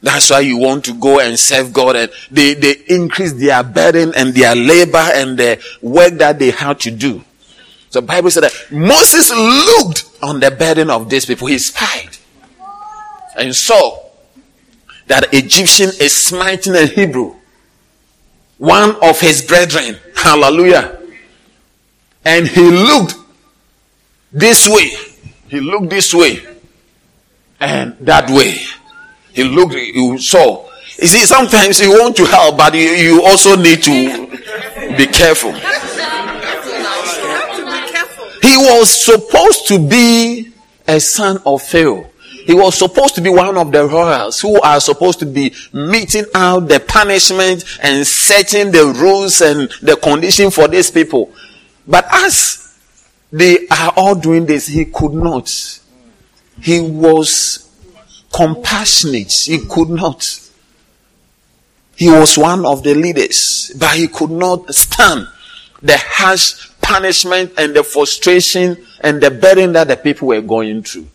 [0.01, 4.13] That's why you want to go and serve God and they, they increase their burden
[4.15, 7.23] and their labor and the work that they had to do.
[7.89, 11.47] So Bible said that Moses looked on the burden of these people.
[11.47, 12.09] He spied
[13.35, 14.03] and saw
[15.07, 17.35] that Egyptian is smiting a Hebrew,
[18.57, 19.97] one of his brethren.
[20.15, 20.99] Hallelujah.
[22.23, 23.15] And he looked
[24.31, 24.91] this way.
[25.47, 26.41] He looked this way
[27.59, 28.57] and that way.
[29.33, 30.67] He looked, he saw.
[30.99, 34.27] You see, sometimes you want to help, but you, you also need to
[34.97, 35.53] be careful.
[38.41, 40.51] He was supposed to be
[40.87, 42.09] a son of Pharaoh.
[42.45, 46.25] He was supposed to be one of the royals who are supposed to be meting
[46.33, 51.31] out the punishment and setting the rules and the condition for these people.
[51.85, 52.73] But as
[53.31, 55.51] they are all doing this, he could not.
[56.61, 57.69] He was
[58.33, 59.31] compassionate.
[59.31, 60.41] He could not.
[61.95, 65.27] He was one of the leaders, but he could not stand
[65.81, 71.07] the harsh punishment and the frustration and the burden that the people were going through.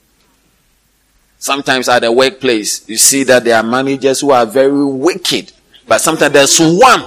[1.38, 5.52] Sometimes at the workplace, you see that there are managers who are very wicked,
[5.86, 7.04] but sometimes there's one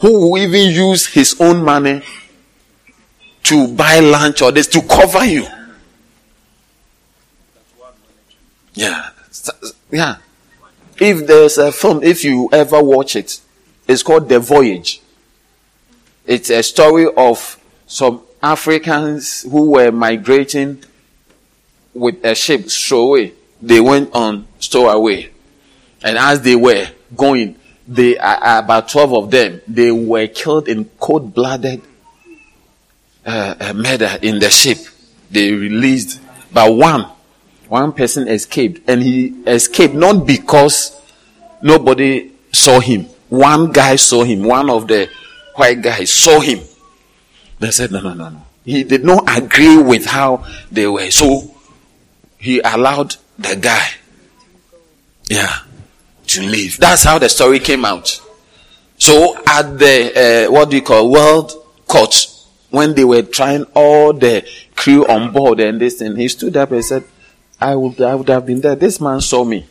[0.00, 2.02] who will even use his own money
[3.42, 5.46] to buy lunch or this to cover you.
[8.74, 9.10] Yeah.
[9.90, 10.16] Yeah.
[10.98, 13.40] If there's a film, if you ever watch it,
[13.88, 15.00] it's called The Voyage.
[16.26, 20.82] It's a story of some Africans who were migrating
[21.92, 23.32] with a ship stowaway.
[23.60, 25.30] They went on stowaway.
[26.02, 27.56] And as they were going,
[27.86, 31.82] they uh, about 12 of them, they were killed in cold-blooded
[33.26, 34.78] uh, uh, murder in the ship.
[35.30, 36.20] They released,
[36.52, 37.06] but one,
[37.68, 41.00] one person escaped, and he escaped not because
[41.62, 43.06] nobody saw him.
[43.28, 44.44] One guy saw him.
[44.44, 45.08] One of the
[45.56, 46.60] white guys saw him.
[47.58, 48.42] They said, no, no, no, no.
[48.64, 51.10] He did not agree with how they were.
[51.10, 51.54] So
[52.38, 53.88] he allowed the guy,
[55.28, 55.58] yeah,
[56.28, 56.78] to leave.
[56.78, 58.20] That's how the story came out.
[58.98, 61.52] So at the, uh, what do you call, world
[61.86, 62.14] court,
[62.70, 66.72] when they were trying all the crew on board and this and he stood up
[66.72, 67.04] and said,
[67.64, 68.74] I would, I would have been there.
[68.74, 69.64] This man saw me.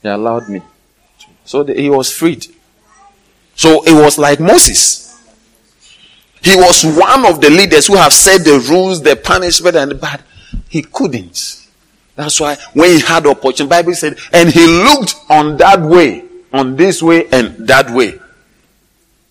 [0.00, 0.62] He allowed me.
[1.44, 2.46] So the, he was freed.
[3.56, 5.20] So it was like Moses.
[6.40, 10.22] He was one of the leaders who have set the rules, the punishment, and bad.
[10.68, 11.66] He couldn't.
[12.14, 16.76] That's why when he had opportunity, Bible said, and he looked on that way, on
[16.76, 18.20] this way, and that way.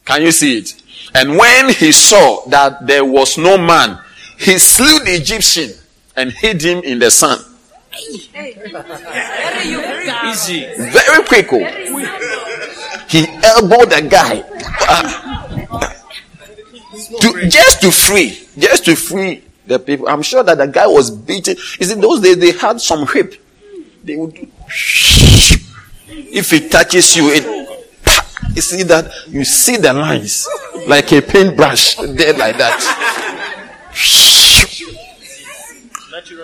[0.03, 0.75] Can you see it?
[1.15, 3.99] And when he saw that there was no man,
[4.37, 5.71] he slew the Egyptian
[6.17, 7.09] and hid him in the
[7.99, 8.29] sun.
[10.31, 10.65] Easy.
[10.77, 11.47] Very quick.
[11.51, 11.63] oh.
[13.09, 14.43] He elbowed the guy.
[14.87, 15.25] Ah.
[17.21, 20.07] To, just to free, just to free the people.
[20.07, 21.55] I'm sure that the guy was beaten.
[21.79, 23.35] Is in those days they had some whip.
[24.03, 24.47] They would do,
[26.31, 27.43] if it touches you, it
[28.55, 30.47] you see that you see the lines
[30.87, 32.79] like a paintbrush there like that.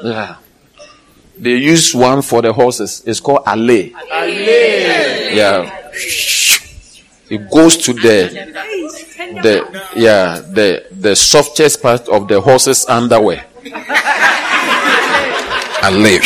[0.03, 0.35] Yeah.
[1.45, 3.03] They use one for the horses.
[3.05, 3.93] It's called alley.
[5.29, 5.91] Yeah.
[7.29, 8.33] It goes to the
[9.43, 13.45] the yeah the the softest part of the horse's underwear.
[15.83, 16.17] alley.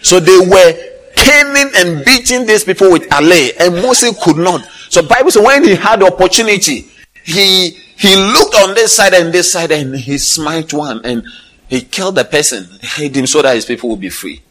[0.00, 0.72] So they were
[1.14, 4.66] caning and beating these people with alley, and Moses could not.
[4.88, 6.86] So Bible says when he had the opportunity,
[7.22, 11.22] he he looked on this side and this side, and he smite one, and
[11.68, 14.42] he killed the person, hid him so that his people would be free.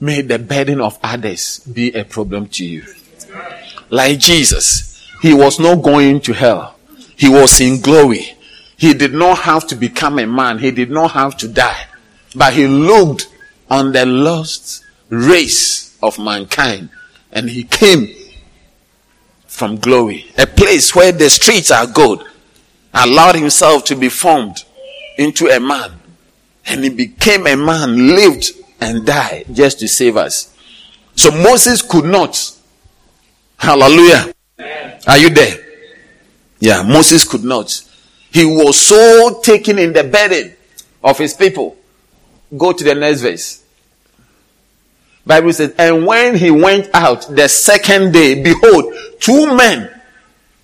[0.00, 2.84] May the burden of others be a problem to you.
[3.90, 6.76] Like Jesus, he was not going to hell.
[7.16, 8.34] He was in glory.
[8.76, 10.58] He did not have to become a man.
[10.58, 11.86] He did not have to die.
[12.34, 13.28] But he looked
[13.68, 16.90] on the lost race of mankind
[17.32, 18.08] and he came
[19.46, 22.22] from glory, a place where the streets are good,
[22.94, 24.64] allowed himself to be formed
[25.18, 25.92] into a man
[26.68, 30.54] And he became a man, lived and died just to save us.
[31.16, 32.52] So Moses could not.
[33.56, 34.32] Hallelujah.
[35.06, 35.56] Are you there?
[36.60, 37.84] Yeah, Moses could not.
[38.30, 40.54] He was so taken in the burden
[41.02, 41.76] of his people.
[42.56, 43.64] Go to the next verse.
[45.24, 49.90] Bible says, and when he went out the second day, behold, two men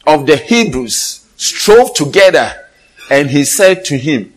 [0.06, 2.52] of the Hebrews strove together,
[3.10, 4.33] and he said to him,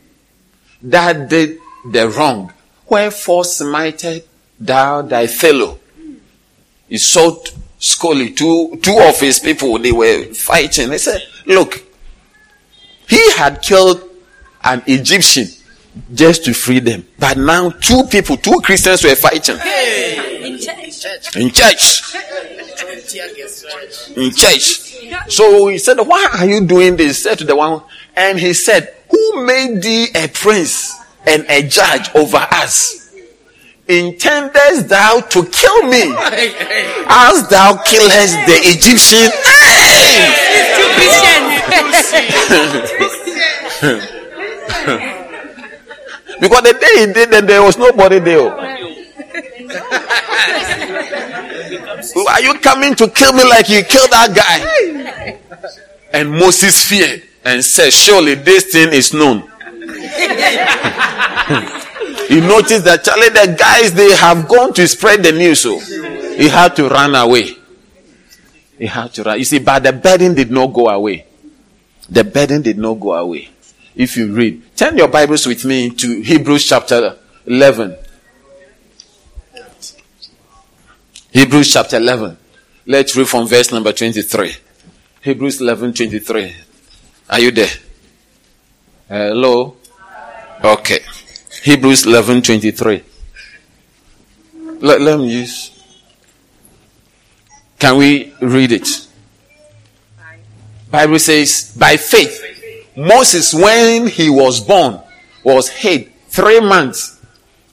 [0.81, 2.53] that did the wrong.
[2.89, 4.23] Wherefore smited
[4.59, 5.79] thou thy fellow?
[6.87, 7.43] He saw
[7.79, 10.89] Scully, two, two of his people, they were fighting.
[10.89, 11.83] They said, look,
[13.07, 14.01] he had killed
[14.63, 15.47] an Egyptian
[16.13, 17.05] just to free them.
[17.19, 19.57] But now two people, two Christians were fighting.
[19.57, 21.35] In church.
[21.35, 22.15] In church.
[24.15, 25.31] In church.
[25.31, 27.17] So he said, Why are you doing this?
[27.17, 27.81] He said to the one,
[28.17, 30.93] and he said, Who made thee a prince
[31.25, 33.13] and a judge over us?
[33.87, 36.01] Intendest thou to kill me
[37.07, 39.31] as thou killest the Egyptian?
[46.41, 48.51] because the day he did that, there was nobody there.
[52.29, 55.37] Are you coming to kill me like you killed that guy?
[56.11, 59.39] And Moses feared and said, Surely this thing is known.
[62.27, 65.79] he noticed that Charlie, the guys they have gone to spread the news, so
[66.35, 67.55] he had to run away.
[68.77, 69.39] He had to run.
[69.39, 71.25] You see, but the burden did not go away.
[72.09, 73.49] The burden did not go away.
[73.95, 77.95] If you read, turn your Bibles with me to Hebrews chapter 11.
[81.31, 82.37] Hebrews chapter 11.
[82.85, 84.53] Let's read from verse number 23.
[85.21, 86.66] Hebrews 11 23.
[87.29, 87.69] Are you there?
[89.09, 89.75] Hello?
[90.63, 90.99] Okay.
[91.63, 93.03] Hebrews 11 23.
[94.79, 95.71] Let, let me use.
[97.79, 99.07] Can we read it?
[100.89, 102.43] Bible says, by faith,
[102.95, 105.01] Moses, when he was born,
[105.43, 107.19] was hid three months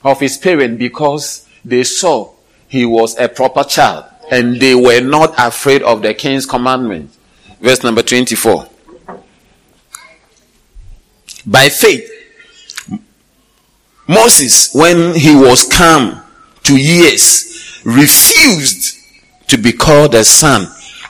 [0.03, 2.31] of his parents because they saw
[2.67, 7.09] he was a proper child and they were not afraid of the king's commandment.
[7.61, 8.67] Verse number 24.
[11.45, 12.11] By faith,
[14.07, 16.23] Moses, when he was come
[16.63, 18.97] to years, refused
[19.47, 20.67] to be called the son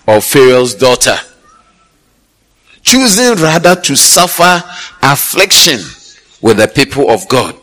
[0.08, 1.18] of Pharaoh's daughter,
[2.82, 4.62] choosing rather to suffer
[5.02, 5.80] affliction
[6.42, 7.56] with the people of God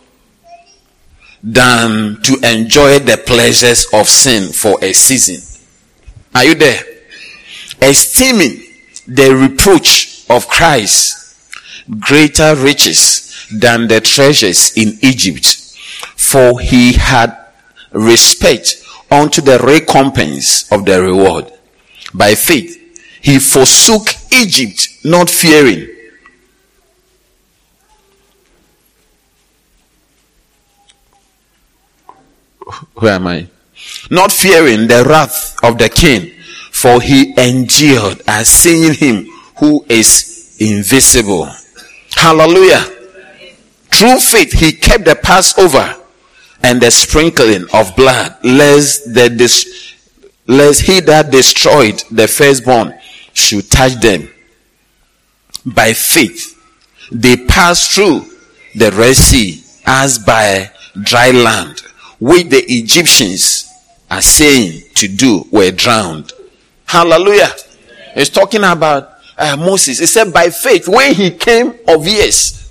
[1.42, 5.40] than to enjoy the pleasures of sin for a season.
[6.34, 6.82] Are you there?
[7.82, 8.62] Esteeming
[9.06, 11.21] the reproach of Christ
[11.98, 15.46] greater riches than the treasures in Egypt,
[16.16, 17.36] for he had
[17.92, 21.52] respect unto the recompense of the reward.
[22.14, 22.78] By faith,
[23.20, 25.88] he forsook Egypt, not fearing.
[32.94, 33.48] Where am I?
[34.10, 36.32] Not fearing the wrath of the king,
[36.70, 39.26] for he endured as seeing him
[39.58, 41.50] who is invisible.
[42.16, 42.84] Hallelujah.
[43.90, 45.96] Through faith, he kept the Passover
[46.62, 49.28] and the sprinkling of blood, lest the
[50.46, 52.94] lest he that destroyed the firstborn
[53.32, 54.28] should touch them.
[55.64, 56.58] By faith,
[57.10, 58.26] they passed through
[58.74, 60.70] the Red Sea as by
[61.02, 61.80] dry land,
[62.20, 63.68] which the Egyptians
[64.10, 66.32] are saying to do were drowned.
[66.86, 67.52] Hallelujah.
[68.14, 69.11] It's talking about
[69.42, 69.98] uh, Moses.
[69.98, 72.70] He said, by faith, when he came of years,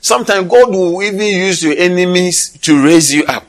[0.00, 3.44] sometimes God will even use your enemies to raise you up.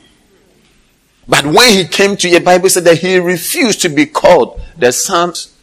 [1.28, 4.93] But when he came to your Bible said that he refused to be called the
[4.93, 5.54] son's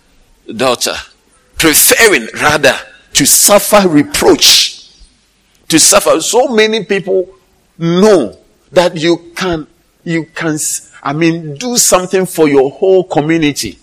[0.55, 0.95] daughter,
[1.57, 2.75] preferring rather
[3.15, 4.73] to suffer reproach.
[5.69, 6.21] To suffer.
[6.21, 7.27] So many people
[7.79, 8.37] know
[8.71, 9.67] that you can,
[10.05, 10.59] you can,
[11.03, 13.79] I mean, do something for your whole community.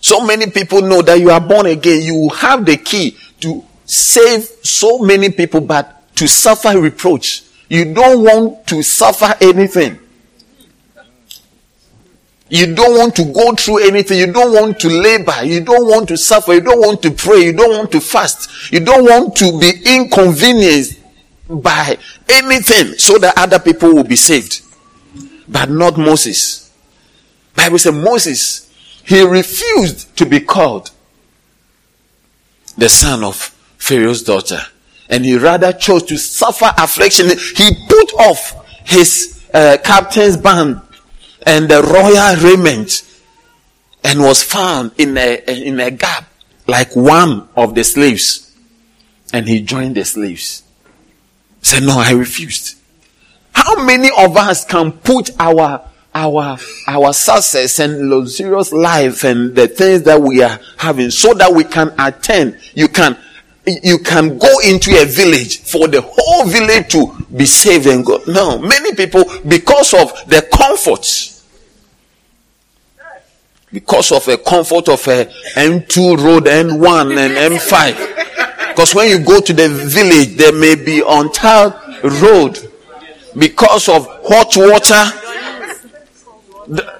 [0.00, 2.02] So many people know that you are born again.
[2.02, 7.42] You have the key to save so many people, but to suffer reproach.
[7.68, 9.98] You don't want to suffer anything.
[12.48, 14.18] You don't want to go through anything.
[14.18, 15.44] You don't want to labor.
[15.44, 16.54] You don't want to suffer.
[16.54, 17.44] You don't want to pray.
[17.44, 18.72] You don't want to fast.
[18.72, 20.98] You don't want to be inconvenienced
[21.48, 21.96] by
[22.28, 24.62] anything so that other people will be saved.
[25.48, 26.72] But not Moses.
[27.54, 28.69] Bible says Moses
[29.10, 30.92] he refused to be called
[32.78, 33.34] the son of
[33.76, 34.60] Pharaoh's daughter.
[35.08, 37.26] And he rather chose to suffer affliction.
[37.26, 38.54] He put off
[38.86, 40.80] his uh, captain's band
[41.44, 43.02] and the royal raiment
[44.04, 46.30] and was found in a, in a gap
[46.68, 48.56] like one of the slaves.
[49.32, 50.62] And he joined the slaves.
[51.62, 52.76] Said, no, I refused.
[53.50, 56.58] How many of us can put our our
[56.88, 61.62] our success and luxurious life and the things that we are having so that we
[61.64, 63.16] can attend you can
[63.66, 67.06] you can go into a village for the whole village to
[67.36, 71.40] be saved and go no many people because of the comforts
[73.72, 78.68] because of a comfort of a M2 road, N1 and M5.
[78.68, 81.74] Because when you go to the village, there may be untiled
[82.20, 82.58] road
[83.36, 85.29] because of hot water.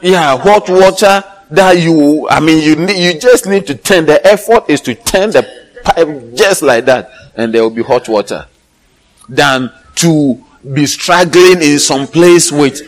[0.03, 4.07] Yeah, hot water that you, I mean, you need, you just need to turn.
[4.07, 5.47] The effort is to turn the
[5.85, 8.47] pipe just like that, and there will be hot water.
[9.29, 12.83] Than to be struggling in some place with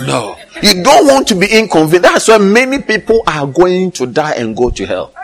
[0.00, 0.36] no.
[0.62, 2.02] You don't want to be inconvenient.
[2.02, 5.14] That's why many people are going to die and go to hell.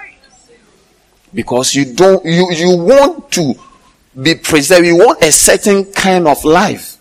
[1.34, 3.54] Because you don't you you want to
[4.20, 4.86] be preserved.
[4.86, 6.98] You want a certain kind of life.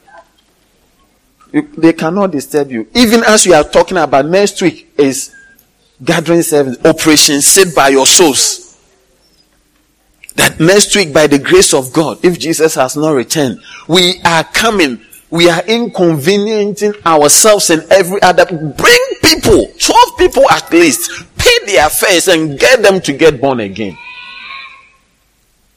[1.52, 2.88] They cannot disturb you.
[2.93, 5.34] Even as we are talking about next week is
[6.04, 8.78] gathering service, operation saved by your souls.
[10.36, 14.43] That next week, by the grace of God, if Jesus has not returned, we are
[14.43, 15.02] coming.
[15.32, 18.45] We are inconveniencing ourselves and every other.
[18.45, 23.60] Bring people, 12 people at least, pay their fares and get them to get born
[23.60, 23.97] again.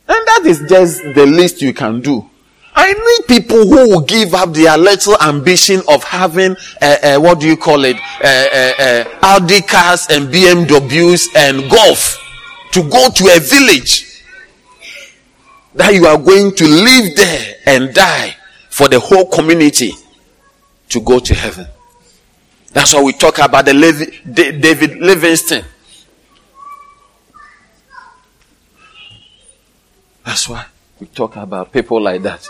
[0.08, 2.28] And that is just the least you can do.
[2.74, 7.38] I need people who will give up their little ambition of having, uh, uh, what
[7.40, 12.18] do you call it, uh, uh, uh Audi cars and BMWs and golf
[12.72, 14.24] to go to a village
[15.74, 18.34] that you are going to live there and die
[18.70, 19.92] for the whole community
[20.88, 21.66] to go to heaven.
[22.72, 25.64] That's why we talk about the Levi, David Livingstone.
[30.24, 30.64] That's why
[30.98, 32.48] we talk about people like that.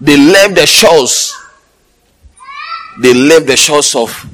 [0.00, 1.34] They left the shores.
[3.00, 4.26] They left the shores of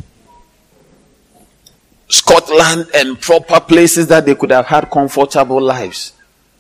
[2.08, 6.12] Scotland and proper places that they could have had comfortable lives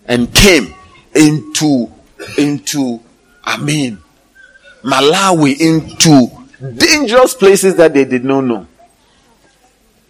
[0.06, 0.72] and came
[1.14, 1.90] into
[2.38, 3.00] into
[3.44, 3.98] I mean
[4.82, 6.28] Malawi into
[6.78, 8.66] dangerous places that they did not know.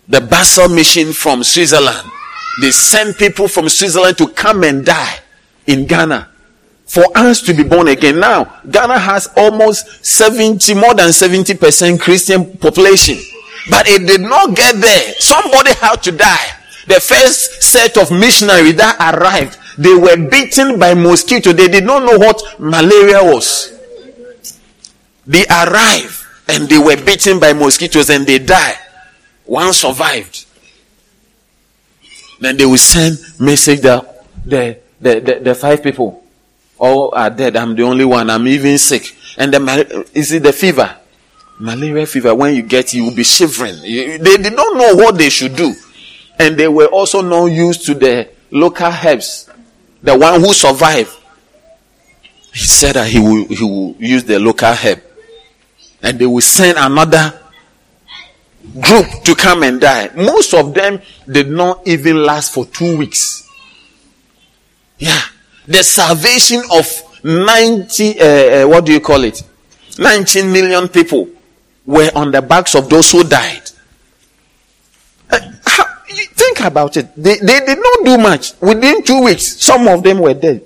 [0.09, 2.11] The Basel mission from Switzerland.
[2.61, 5.21] They sent people from Switzerland to come and die
[5.67, 6.30] in Ghana
[6.91, 8.19] for us to be born again.
[8.19, 13.17] Now, Ghana has almost 70, more than 70% Christian population.
[13.71, 15.15] But it did not get there.
[15.21, 16.49] Somebody had to die.
[16.89, 21.53] The first set of missionaries that arrived, they were bitten by mosquito.
[21.53, 23.73] They did not know what malaria was.
[25.29, 28.79] They arrived and they were bitten by mosquitoes and they died.
[29.45, 30.45] One survived.
[32.41, 36.20] Then they will send message that the, the, the, the five people
[36.81, 37.57] all are dead.
[37.57, 38.31] I'm the only one.
[38.31, 39.15] I'm even sick.
[39.37, 40.97] And the, is it the fever?
[41.61, 42.35] Malaria fever.
[42.35, 43.81] When you get you will be shivering.
[43.83, 45.75] they, they don't know what they should do.
[46.39, 49.49] And they were also not used to the local herbs.
[50.03, 51.15] The one who survived,
[52.53, 55.03] he said that he will, he will use the local herb.
[56.03, 57.39] And they will send another
[58.81, 60.11] group to come and die.
[60.17, 63.47] Most of them did not even last for two weeks.
[64.99, 65.21] Yeah.
[65.71, 66.85] The salvation of
[67.23, 69.41] 90, uh, uh, what do you call it?
[70.01, 71.29] 19 million people
[71.87, 73.63] were on the backs of those who died.
[75.31, 77.15] Uh, how, think about it.
[77.17, 78.61] They, they did not do much.
[78.61, 80.65] Within two weeks, some of them were dead.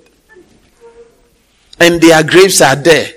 [1.79, 3.09] And their graves are there.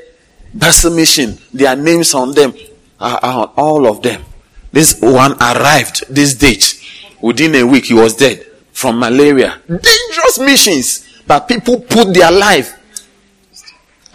[0.53, 2.53] Basel Mission, their names on them
[2.99, 4.25] are, are all of them.
[4.73, 6.83] This one arrived this date.
[7.21, 9.61] Within a week, he was dead from malaria.
[9.67, 11.06] Dangerous missions.
[11.27, 12.73] But people put their life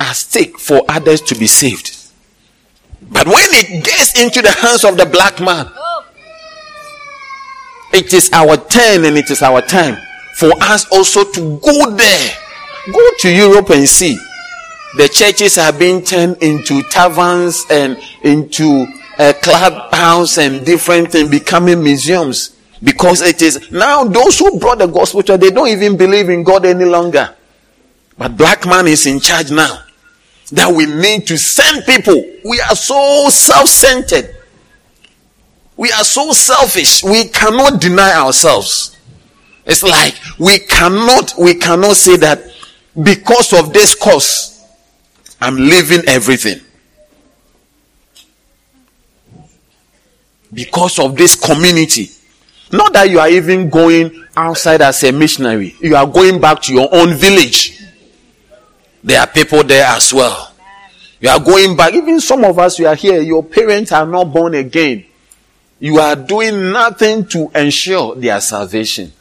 [0.00, 1.98] at stake for others to be saved.
[3.02, 5.70] But when it gets into the hands of the black man,
[7.92, 9.98] it is our turn and it is our time
[10.34, 12.30] for us also to go there.
[12.92, 14.18] Go to Europe and see.
[14.96, 18.86] The churches are being turned into taverns and into
[19.18, 22.56] uh, a clubhouse and different things, becoming museums.
[22.82, 26.42] Because it is now those who brought the gospel to they don't even believe in
[26.42, 27.34] God any longer.
[28.18, 29.84] But black man is in charge now.
[30.50, 32.14] That we need to send people.
[32.44, 34.36] We are so self-centered.
[35.76, 37.02] We are so selfish.
[37.02, 38.96] We cannot deny ourselves.
[39.64, 42.42] It's like we cannot, we cannot say that
[43.00, 44.60] because of this cause,
[45.40, 46.60] I'm leaving everything.
[50.52, 52.10] Because of this community.
[52.72, 55.76] Not that you are even going outside as a missionary.
[55.80, 57.78] You are going back to your own village.
[59.04, 60.54] There are people there as well.
[61.20, 61.92] You are going back.
[61.92, 63.20] Even some of us, you are here.
[63.20, 65.04] Your parents are not born again.
[65.80, 69.12] You are doing nothing to ensure their salvation.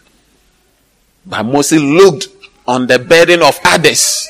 [1.26, 2.28] But Moses looked
[2.68, 4.28] on the burden of others.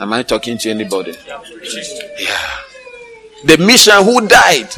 [0.00, 1.14] Am I talking to anybody?
[2.18, 2.58] Yeah.
[3.44, 4.68] The mission who died.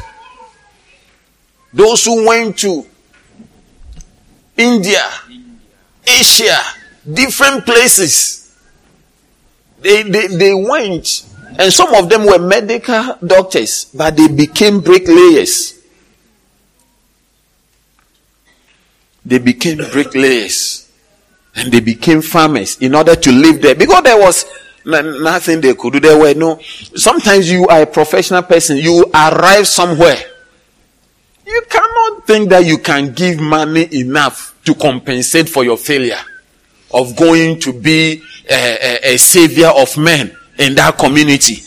[1.73, 2.85] Those who went to
[4.57, 5.03] India,
[6.05, 6.59] Asia,
[7.11, 8.55] different places.
[9.81, 11.25] They, they, they went,
[11.57, 15.79] and some of them were medical doctors, but they became bricklayers.
[19.25, 20.91] They became bricklayers.
[21.53, 23.75] And they became farmers in order to live there.
[23.75, 24.45] Because there was
[24.85, 25.99] nothing they could do.
[25.99, 26.59] There were no.
[26.95, 30.30] Sometimes you are a professional person, you arrive somewhere.
[31.51, 36.21] You cannot think that you can give money enough to compensate for your failure
[36.93, 38.53] of going to be a,
[39.03, 41.61] a, a savior of men in that community.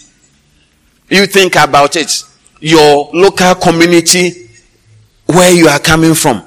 [1.11, 2.11] You think about it.
[2.61, 4.49] Your local community
[5.27, 6.43] where you are coming from.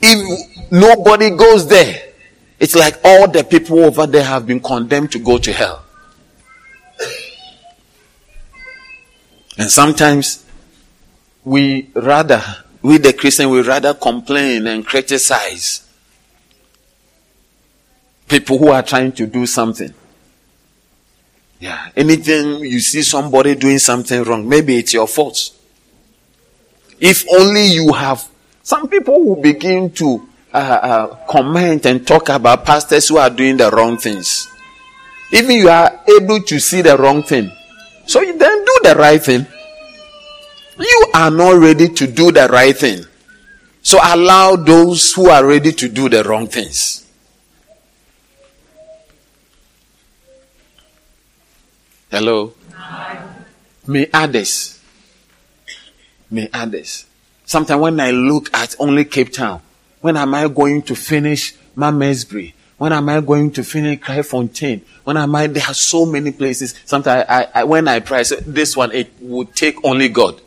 [0.00, 2.02] If nobody goes there,
[2.58, 5.84] it's like all the people over there have been condemned to go to hell.
[9.58, 10.45] And sometimes
[11.46, 12.42] we rather,
[12.82, 15.88] we the Christian, we rather complain and criticize
[18.26, 19.94] people who are trying to do something.
[21.60, 21.90] Yeah.
[21.96, 25.52] Anything you see somebody doing something wrong, maybe it's your fault.
[26.98, 28.26] If only you have,
[28.64, 33.56] some people will begin to uh, uh, comment and talk about pastors who are doing
[33.56, 34.48] the wrong things.
[35.30, 37.52] Even you are able to see the wrong thing.
[38.06, 39.46] So you then do the right thing.
[40.78, 43.04] You are not ready to do the right thing.
[43.82, 47.06] So allow those who are ready to do the wrong things.
[52.10, 52.52] Hello?
[53.86, 54.80] May others.
[56.30, 57.06] May others.
[57.44, 59.62] Sometimes when I look at only Cape Town,
[60.00, 62.54] when am I going to finish Malmesbury?
[62.78, 64.82] When am I going to finish Kraaifontein?
[65.04, 65.46] When am I?
[65.46, 66.74] There are so many places.
[66.84, 70.40] Sometimes I, I when I pray, this one, it would take only God.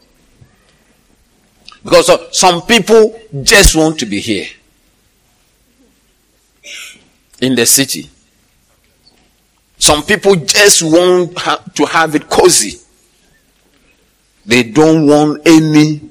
[1.83, 4.47] Because some people just want to be here
[7.41, 8.09] in the city.
[9.77, 11.37] Some people just want
[11.75, 12.79] to have it cozy.
[14.45, 16.01] They don't want any,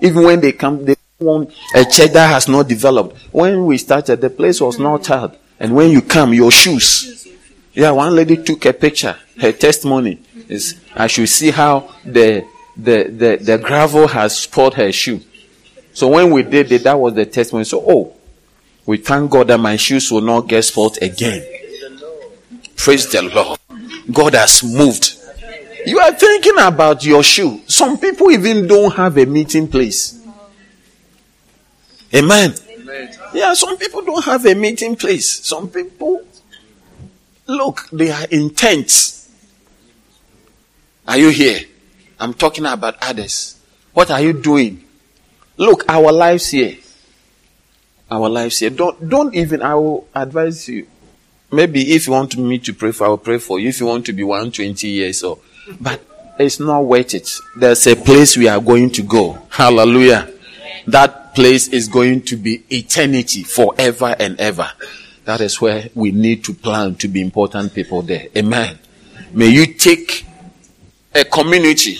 [0.00, 3.16] even when they come, they want a church that has not developed.
[3.30, 5.36] When we started, the place was not tiled.
[5.60, 7.28] And when you come, your shoes.
[7.72, 9.16] Yeah, one lady took a picture.
[9.40, 12.44] Her testimony is, I should see how the,
[12.78, 15.20] the, the, the gravel has spoiled her shoe.
[15.92, 17.64] So when we did it, that was the testimony.
[17.64, 18.14] So, oh,
[18.86, 21.44] we thank God that my shoes will not get spoiled again.
[22.76, 23.58] Praise the Lord.
[24.12, 25.16] God has moved.
[25.84, 27.60] You are thinking about your shoe.
[27.66, 30.24] Some people even don't have a meeting place.
[32.14, 32.54] Amen.
[33.34, 35.44] Yeah, some people don't have a meeting place.
[35.44, 36.22] Some people,
[37.46, 39.26] look, they are intent.
[41.06, 41.60] Are you here?
[42.20, 43.60] I'm talking about others.
[43.92, 44.84] What are you doing?
[45.56, 46.76] Look, our lives here.
[48.10, 48.70] Our lives here.
[48.70, 50.86] Don't, don't even, I will advise you.
[51.50, 53.68] Maybe if you want me to pray for, I will pray for you.
[53.68, 55.38] If you want to be 120 years or,
[55.80, 56.00] but
[56.38, 57.30] it's not worth it.
[57.56, 59.38] There's a place we are going to go.
[59.50, 60.32] Hallelujah.
[60.86, 64.70] That place is going to be eternity forever and ever.
[65.24, 68.28] That is where we need to plan to be important people there.
[68.36, 68.78] Amen.
[69.32, 70.24] May you take
[71.14, 71.98] a community.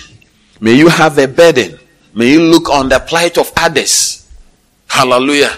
[0.60, 1.78] May you have a burden.
[2.14, 4.28] May you look on the plight of others.
[4.88, 5.56] Hallelujah.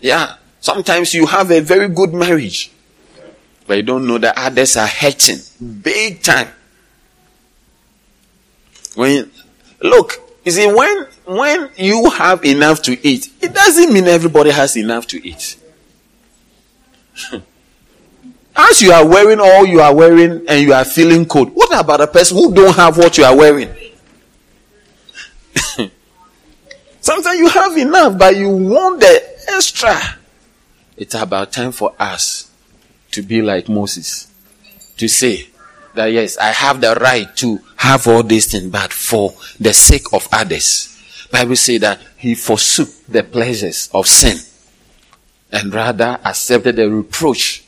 [0.00, 0.36] Yeah.
[0.60, 2.70] Sometimes you have a very good marriage,
[3.66, 5.38] but you don't know that others are hurting
[5.82, 6.48] big time.
[8.94, 9.30] When
[9.82, 10.14] look,
[10.44, 15.06] you see, when when you have enough to eat, it doesn't mean everybody has enough
[15.08, 15.56] to eat.
[18.56, 22.00] As you are wearing all you are wearing and you are feeling cold, what about
[22.00, 23.68] a person who don't have what you are wearing?
[27.00, 30.00] Sometimes you have enough, but you want the extra.
[30.96, 32.50] It's about time for us
[33.10, 34.30] to be like Moses.
[34.98, 35.48] To say
[35.94, 40.12] that yes, I have the right to have all these things, but for the sake
[40.12, 40.90] of others.
[41.32, 44.38] Bible say that he forsook the pleasures of sin
[45.50, 47.63] and rather accepted the reproach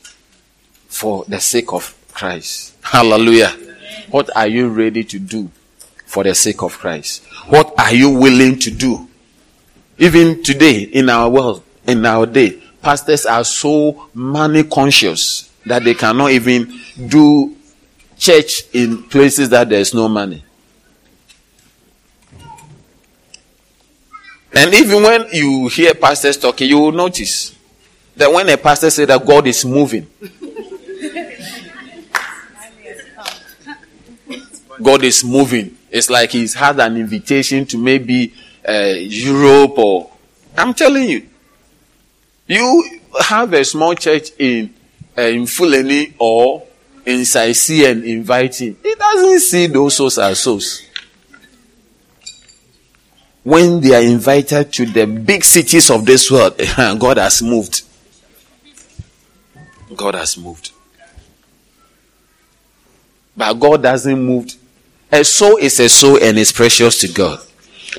[0.97, 2.75] for the sake of Christ.
[2.81, 3.55] Hallelujah.
[4.09, 5.51] What are you ready to do
[6.07, 7.23] for the sake of Christ?
[7.49, 9.07] What are you willing to do?
[9.99, 15.93] Even today in our world, in our day, pastors are so money conscious that they
[15.93, 16.73] cannot even
[17.07, 17.55] do
[18.17, 20.43] church in places that there's no money.
[24.51, 27.55] And even when you hear pastors talking, you will notice
[28.15, 30.07] that when a pastor says that God is moving,
[34.81, 35.77] God is moving.
[35.89, 38.33] It's like he's had an invitation to maybe
[38.67, 40.11] uh, Europe or.
[40.57, 41.27] I'm telling you,
[42.47, 44.73] you have a small church in
[45.17, 46.63] uh, in Fulani or
[47.05, 48.77] in Saisi and inviting.
[48.83, 50.83] He doesn't see those souls as souls.
[53.43, 56.57] When they are invited to the big cities of this world,
[56.99, 57.83] God has moved.
[59.95, 60.71] God has moved.
[63.37, 64.51] But God doesn't move.
[65.11, 67.39] A soul is a soul and is precious to God.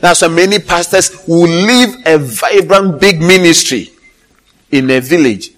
[0.00, 3.90] That's why many pastors will leave a vibrant big ministry
[4.70, 5.50] in a village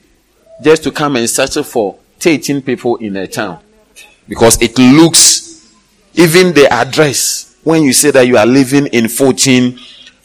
[0.62, 3.58] just to come and settle for 13 people in a town.
[4.28, 5.74] Because it looks,
[6.14, 9.78] even the address, when you say that you are living in 14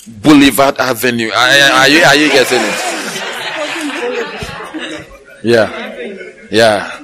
[0.08, 3.06] Boulevard Avenue, are, are, you, are you getting it?
[5.44, 5.92] Yeah.
[6.52, 7.02] Yeah.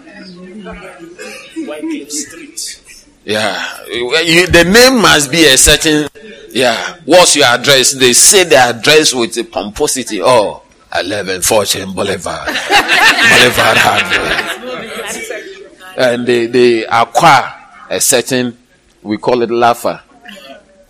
[3.24, 3.86] Yeah.
[3.88, 6.08] You, the name must be a certain,
[6.50, 6.98] yeah.
[7.06, 7.92] What's your address?
[7.94, 10.22] They say the address with the pomposity.
[10.22, 10.64] Oh,
[10.98, 12.48] 11 Fortune Boulevard.
[12.48, 14.48] Boulevard Hardware.
[15.98, 17.54] And they, they acquire
[17.90, 18.58] a certain,
[19.04, 20.02] we call it LAFA.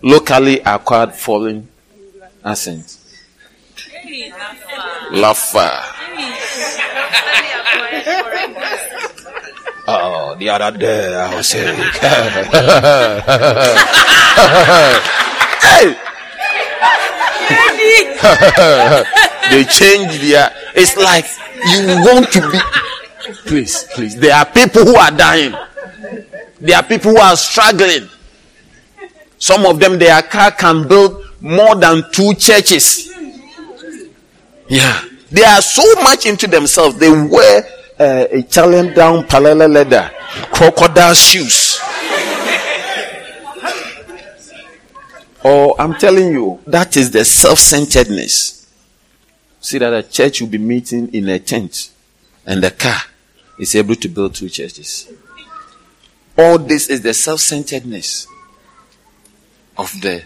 [0.02, 1.68] Locally acquired foreign
[2.44, 2.96] accent.
[5.12, 5.82] LAFA.
[9.94, 11.66] Oh, the other day I was sick.
[15.62, 15.96] hey!
[19.50, 20.50] they change their.
[20.74, 21.26] It's like
[21.68, 22.58] you want to be.
[23.44, 24.16] Please, please.
[24.16, 25.54] There are people who are dying.
[26.60, 28.08] There are people who are struggling.
[29.36, 33.12] Some of them, their car can build more than two churches.
[34.68, 35.04] Yeah.
[35.30, 36.96] They are so much into themselves.
[36.96, 37.64] They wear
[37.98, 40.10] uh, Italian down parallel leather,
[40.52, 41.78] crocodile shoes.
[45.44, 48.66] oh, I'm telling you, that is the self centeredness.
[49.60, 51.92] See that a church will be meeting in a tent
[52.46, 53.00] and the car
[53.58, 55.10] is able to build two churches.
[56.36, 58.26] All this is the self-centeredness
[59.76, 60.24] of the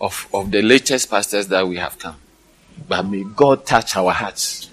[0.00, 2.16] of, of the latest pastors that we have come.
[2.88, 4.68] But may God touch our hearts.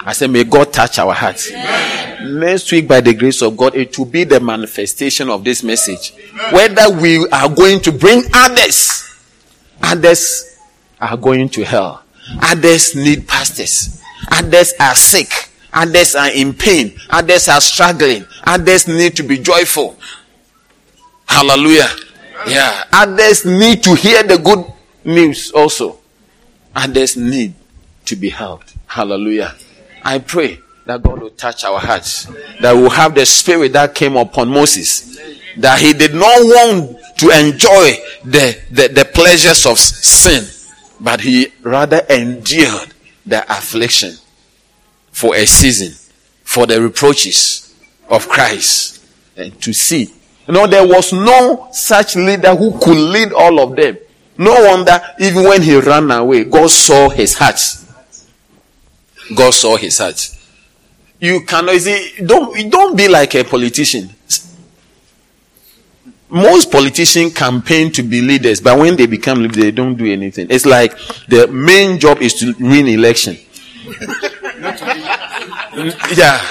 [0.00, 1.50] I say, may God touch our hearts.
[1.50, 2.40] Amen.
[2.40, 6.14] Next week, by the grace of God, it will be the manifestation of this message.
[6.32, 6.54] Amen.
[6.54, 9.04] Whether we are going to bring others,
[9.82, 10.58] others
[11.00, 12.02] are going to hell.
[12.42, 14.02] Others need pastors.
[14.32, 15.50] Others are sick.
[15.72, 16.94] Others are in pain.
[17.10, 18.24] Others are struggling.
[18.44, 19.96] Others need to be joyful.
[21.26, 21.88] Hallelujah.
[22.46, 22.84] Yeah.
[22.92, 24.64] Others need to hear the good
[25.04, 25.98] news also.
[26.74, 27.54] Others need
[28.06, 28.77] to be helped.
[28.88, 29.54] Hallelujah.
[30.02, 32.24] I pray that God will touch our hearts.
[32.60, 35.16] That we'll have the spirit that came upon Moses.
[35.58, 37.92] That he did not want to enjoy
[38.24, 40.44] the, the, the pleasures of sin
[41.00, 42.94] but he rather endured
[43.26, 44.14] the affliction
[45.10, 45.94] for a season,
[46.42, 47.74] for the reproaches
[48.08, 49.04] of Christ,
[49.36, 50.12] and to see.
[50.46, 53.98] You know, there was no such leader who could lead all of them.
[54.38, 57.60] No wonder, even when he ran away, God saw his heart.
[59.34, 60.34] God saw his heart.
[61.20, 64.10] You cannot see, don't, don't be like a politician
[66.30, 70.46] most politicians campaign to be leaders, but when they become leaders, they don't do anything.
[70.50, 70.96] It's like
[71.28, 73.38] the main job is to win election.
[76.14, 76.44] yeah.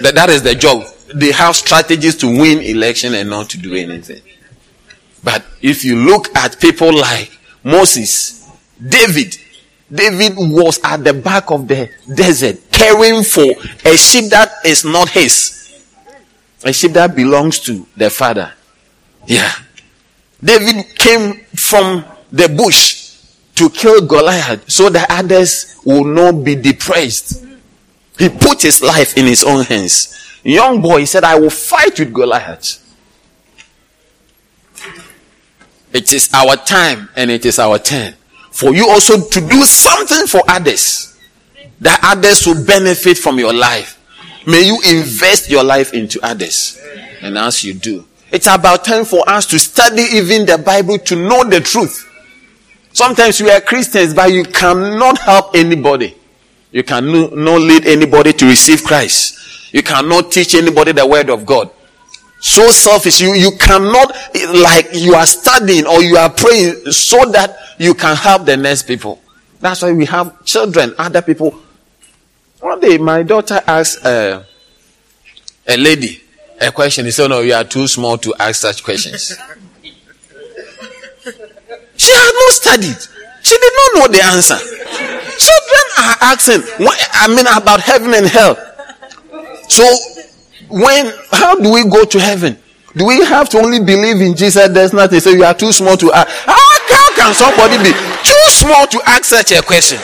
[0.00, 0.84] That, that is the job.
[1.14, 4.22] They have strategies to win election and not to do anything.
[5.22, 8.50] But if you look at people like Moses,
[8.84, 9.36] David,
[9.92, 13.44] David was at the back of the desert caring for
[13.84, 15.82] a sheep that is not his.
[16.64, 18.52] A sheep that belongs to the father.
[19.26, 19.52] Yeah.
[20.42, 23.18] David came from the bush
[23.56, 27.44] to kill Goliath so that others will not be depressed.
[28.18, 30.40] He put his life in his own hands.
[30.42, 32.78] Young boy, said, I will fight with Goliath.
[35.92, 38.14] It is our time and it is our turn
[38.52, 41.18] for you also to do something for others
[41.80, 43.98] that others will benefit from your life.
[44.46, 46.80] May you invest your life into others.
[47.20, 51.16] And as you do, it's about time for us to study even the Bible to
[51.16, 52.08] know the truth.
[52.92, 56.16] Sometimes we are Christians, but you cannot help anybody.
[56.70, 59.74] You cannot lead anybody to receive Christ.
[59.74, 61.70] You cannot teach anybody the word of God.
[62.42, 63.20] So selfish.
[63.20, 64.12] You, you cannot,
[64.52, 68.82] like you are studying or you are praying so that you can help the next
[68.82, 69.22] people.
[69.60, 71.52] That's why we have children, other people.
[72.58, 74.42] One day, my daughter asked uh,
[75.68, 76.20] a lady
[76.60, 77.04] a question.
[77.04, 79.28] He said, No, you are too small to ask such questions.
[81.96, 82.96] she had not studied,
[83.42, 84.58] she did not know the answer.
[84.58, 88.56] Children are asking, what I mean, about heaven and hell.
[89.68, 89.84] So,
[90.72, 92.58] when, how do we go to heaven?
[92.96, 94.68] Do we have to only believe in Jesus?
[94.68, 95.20] There's nothing.
[95.20, 96.28] So you are too small to ask.
[96.44, 96.56] How,
[96.88, 97.92] how can somebody be
[98.22, 99.98] too small to ask such a question?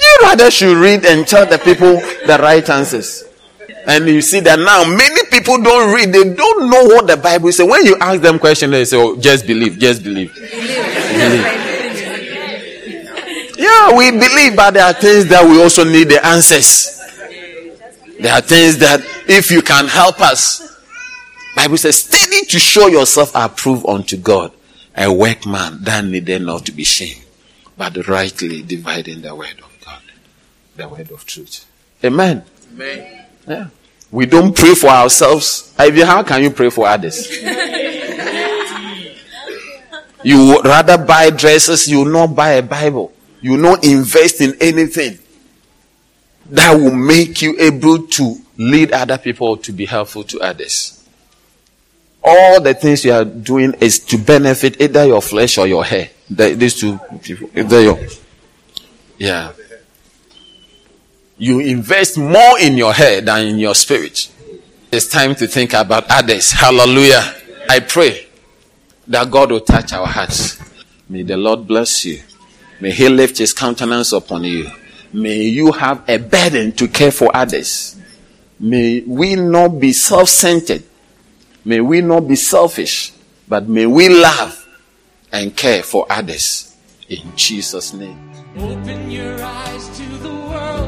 [0.00, 3.24] You rather should read and tell the people the right answers.
[3.86, 7.50] And you see that now many people don't read, they don't know what the Bible
[7.52, 7.66] says.
[7.66, 10.34] When you ask them questions, they say, oh, just believe, just believe.
[10.34, 11.68] believe.
[13.56, 16.97] Yeah, we believe, but there are things that we also need the answers.
[18.18, 20.60] There are things that if you can help us,
[21.54, 24.52] Bible says, study to show yourself approved unto God,
[24.96, 27.24] a workman that needed not to be shamed,
[27.76, 30.02] but rightly dividing the word of God,
[30.76, 31.64] the word of truth.
[32.04, 32.44] Amen.
[32.72, 33.26] Amen.
[33.46, 33.68] Yeah.
[34.10, 35.72] We don't pray for ourselves.
[35.76, 37.30] How can you pray for others?
[40.24, 43.12] you would rather buy dresses, you will not buy a Bible.
[43.40, 45.18] You will not invest in anything
[46.50, 50.94] that will make you able to lead other people to be helpful to others.
[52.22, 56.10] All the things you are doing is to benefit either your flesh or your hair.
[56.28, 57.98] The, these two people, either your,
[59.16, 59.52] yeah.
[61.38, 64.30] You invest more in your hair than in your spirit.
[64.90, 66.52] It's time to think about others.
[66.52, 67.34] Hallelujah.
[67.70, 68.26] I pray
[69.06, 70.58] that God will touch our hearts.
[71.08, 72.22] May the Lord bless you.
[72.80, 74.70] May He lift His countenance upon you.
[75.12, 77.96] May you have a burden to care for others.
[78.60, 80.82] May we not be self centered.
[81.64, 83.12] May we not be selfish.
[83.48, 84.66] But may we love
[85.32, 86.76] and care for others.
[87.08, 88.18] In Jesus' name.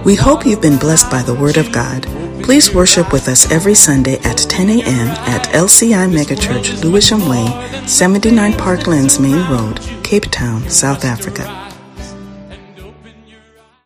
[0.05, 2.03] We hope you've been blessed by the Word of God.
[2.43, 5.09] Please worship with us every Sunday at 10 a.m.
[5.09, 11.70] at LCI Megachurch, Lewisham Way, 79 Parklands Main Road, Cape Town, South Africa.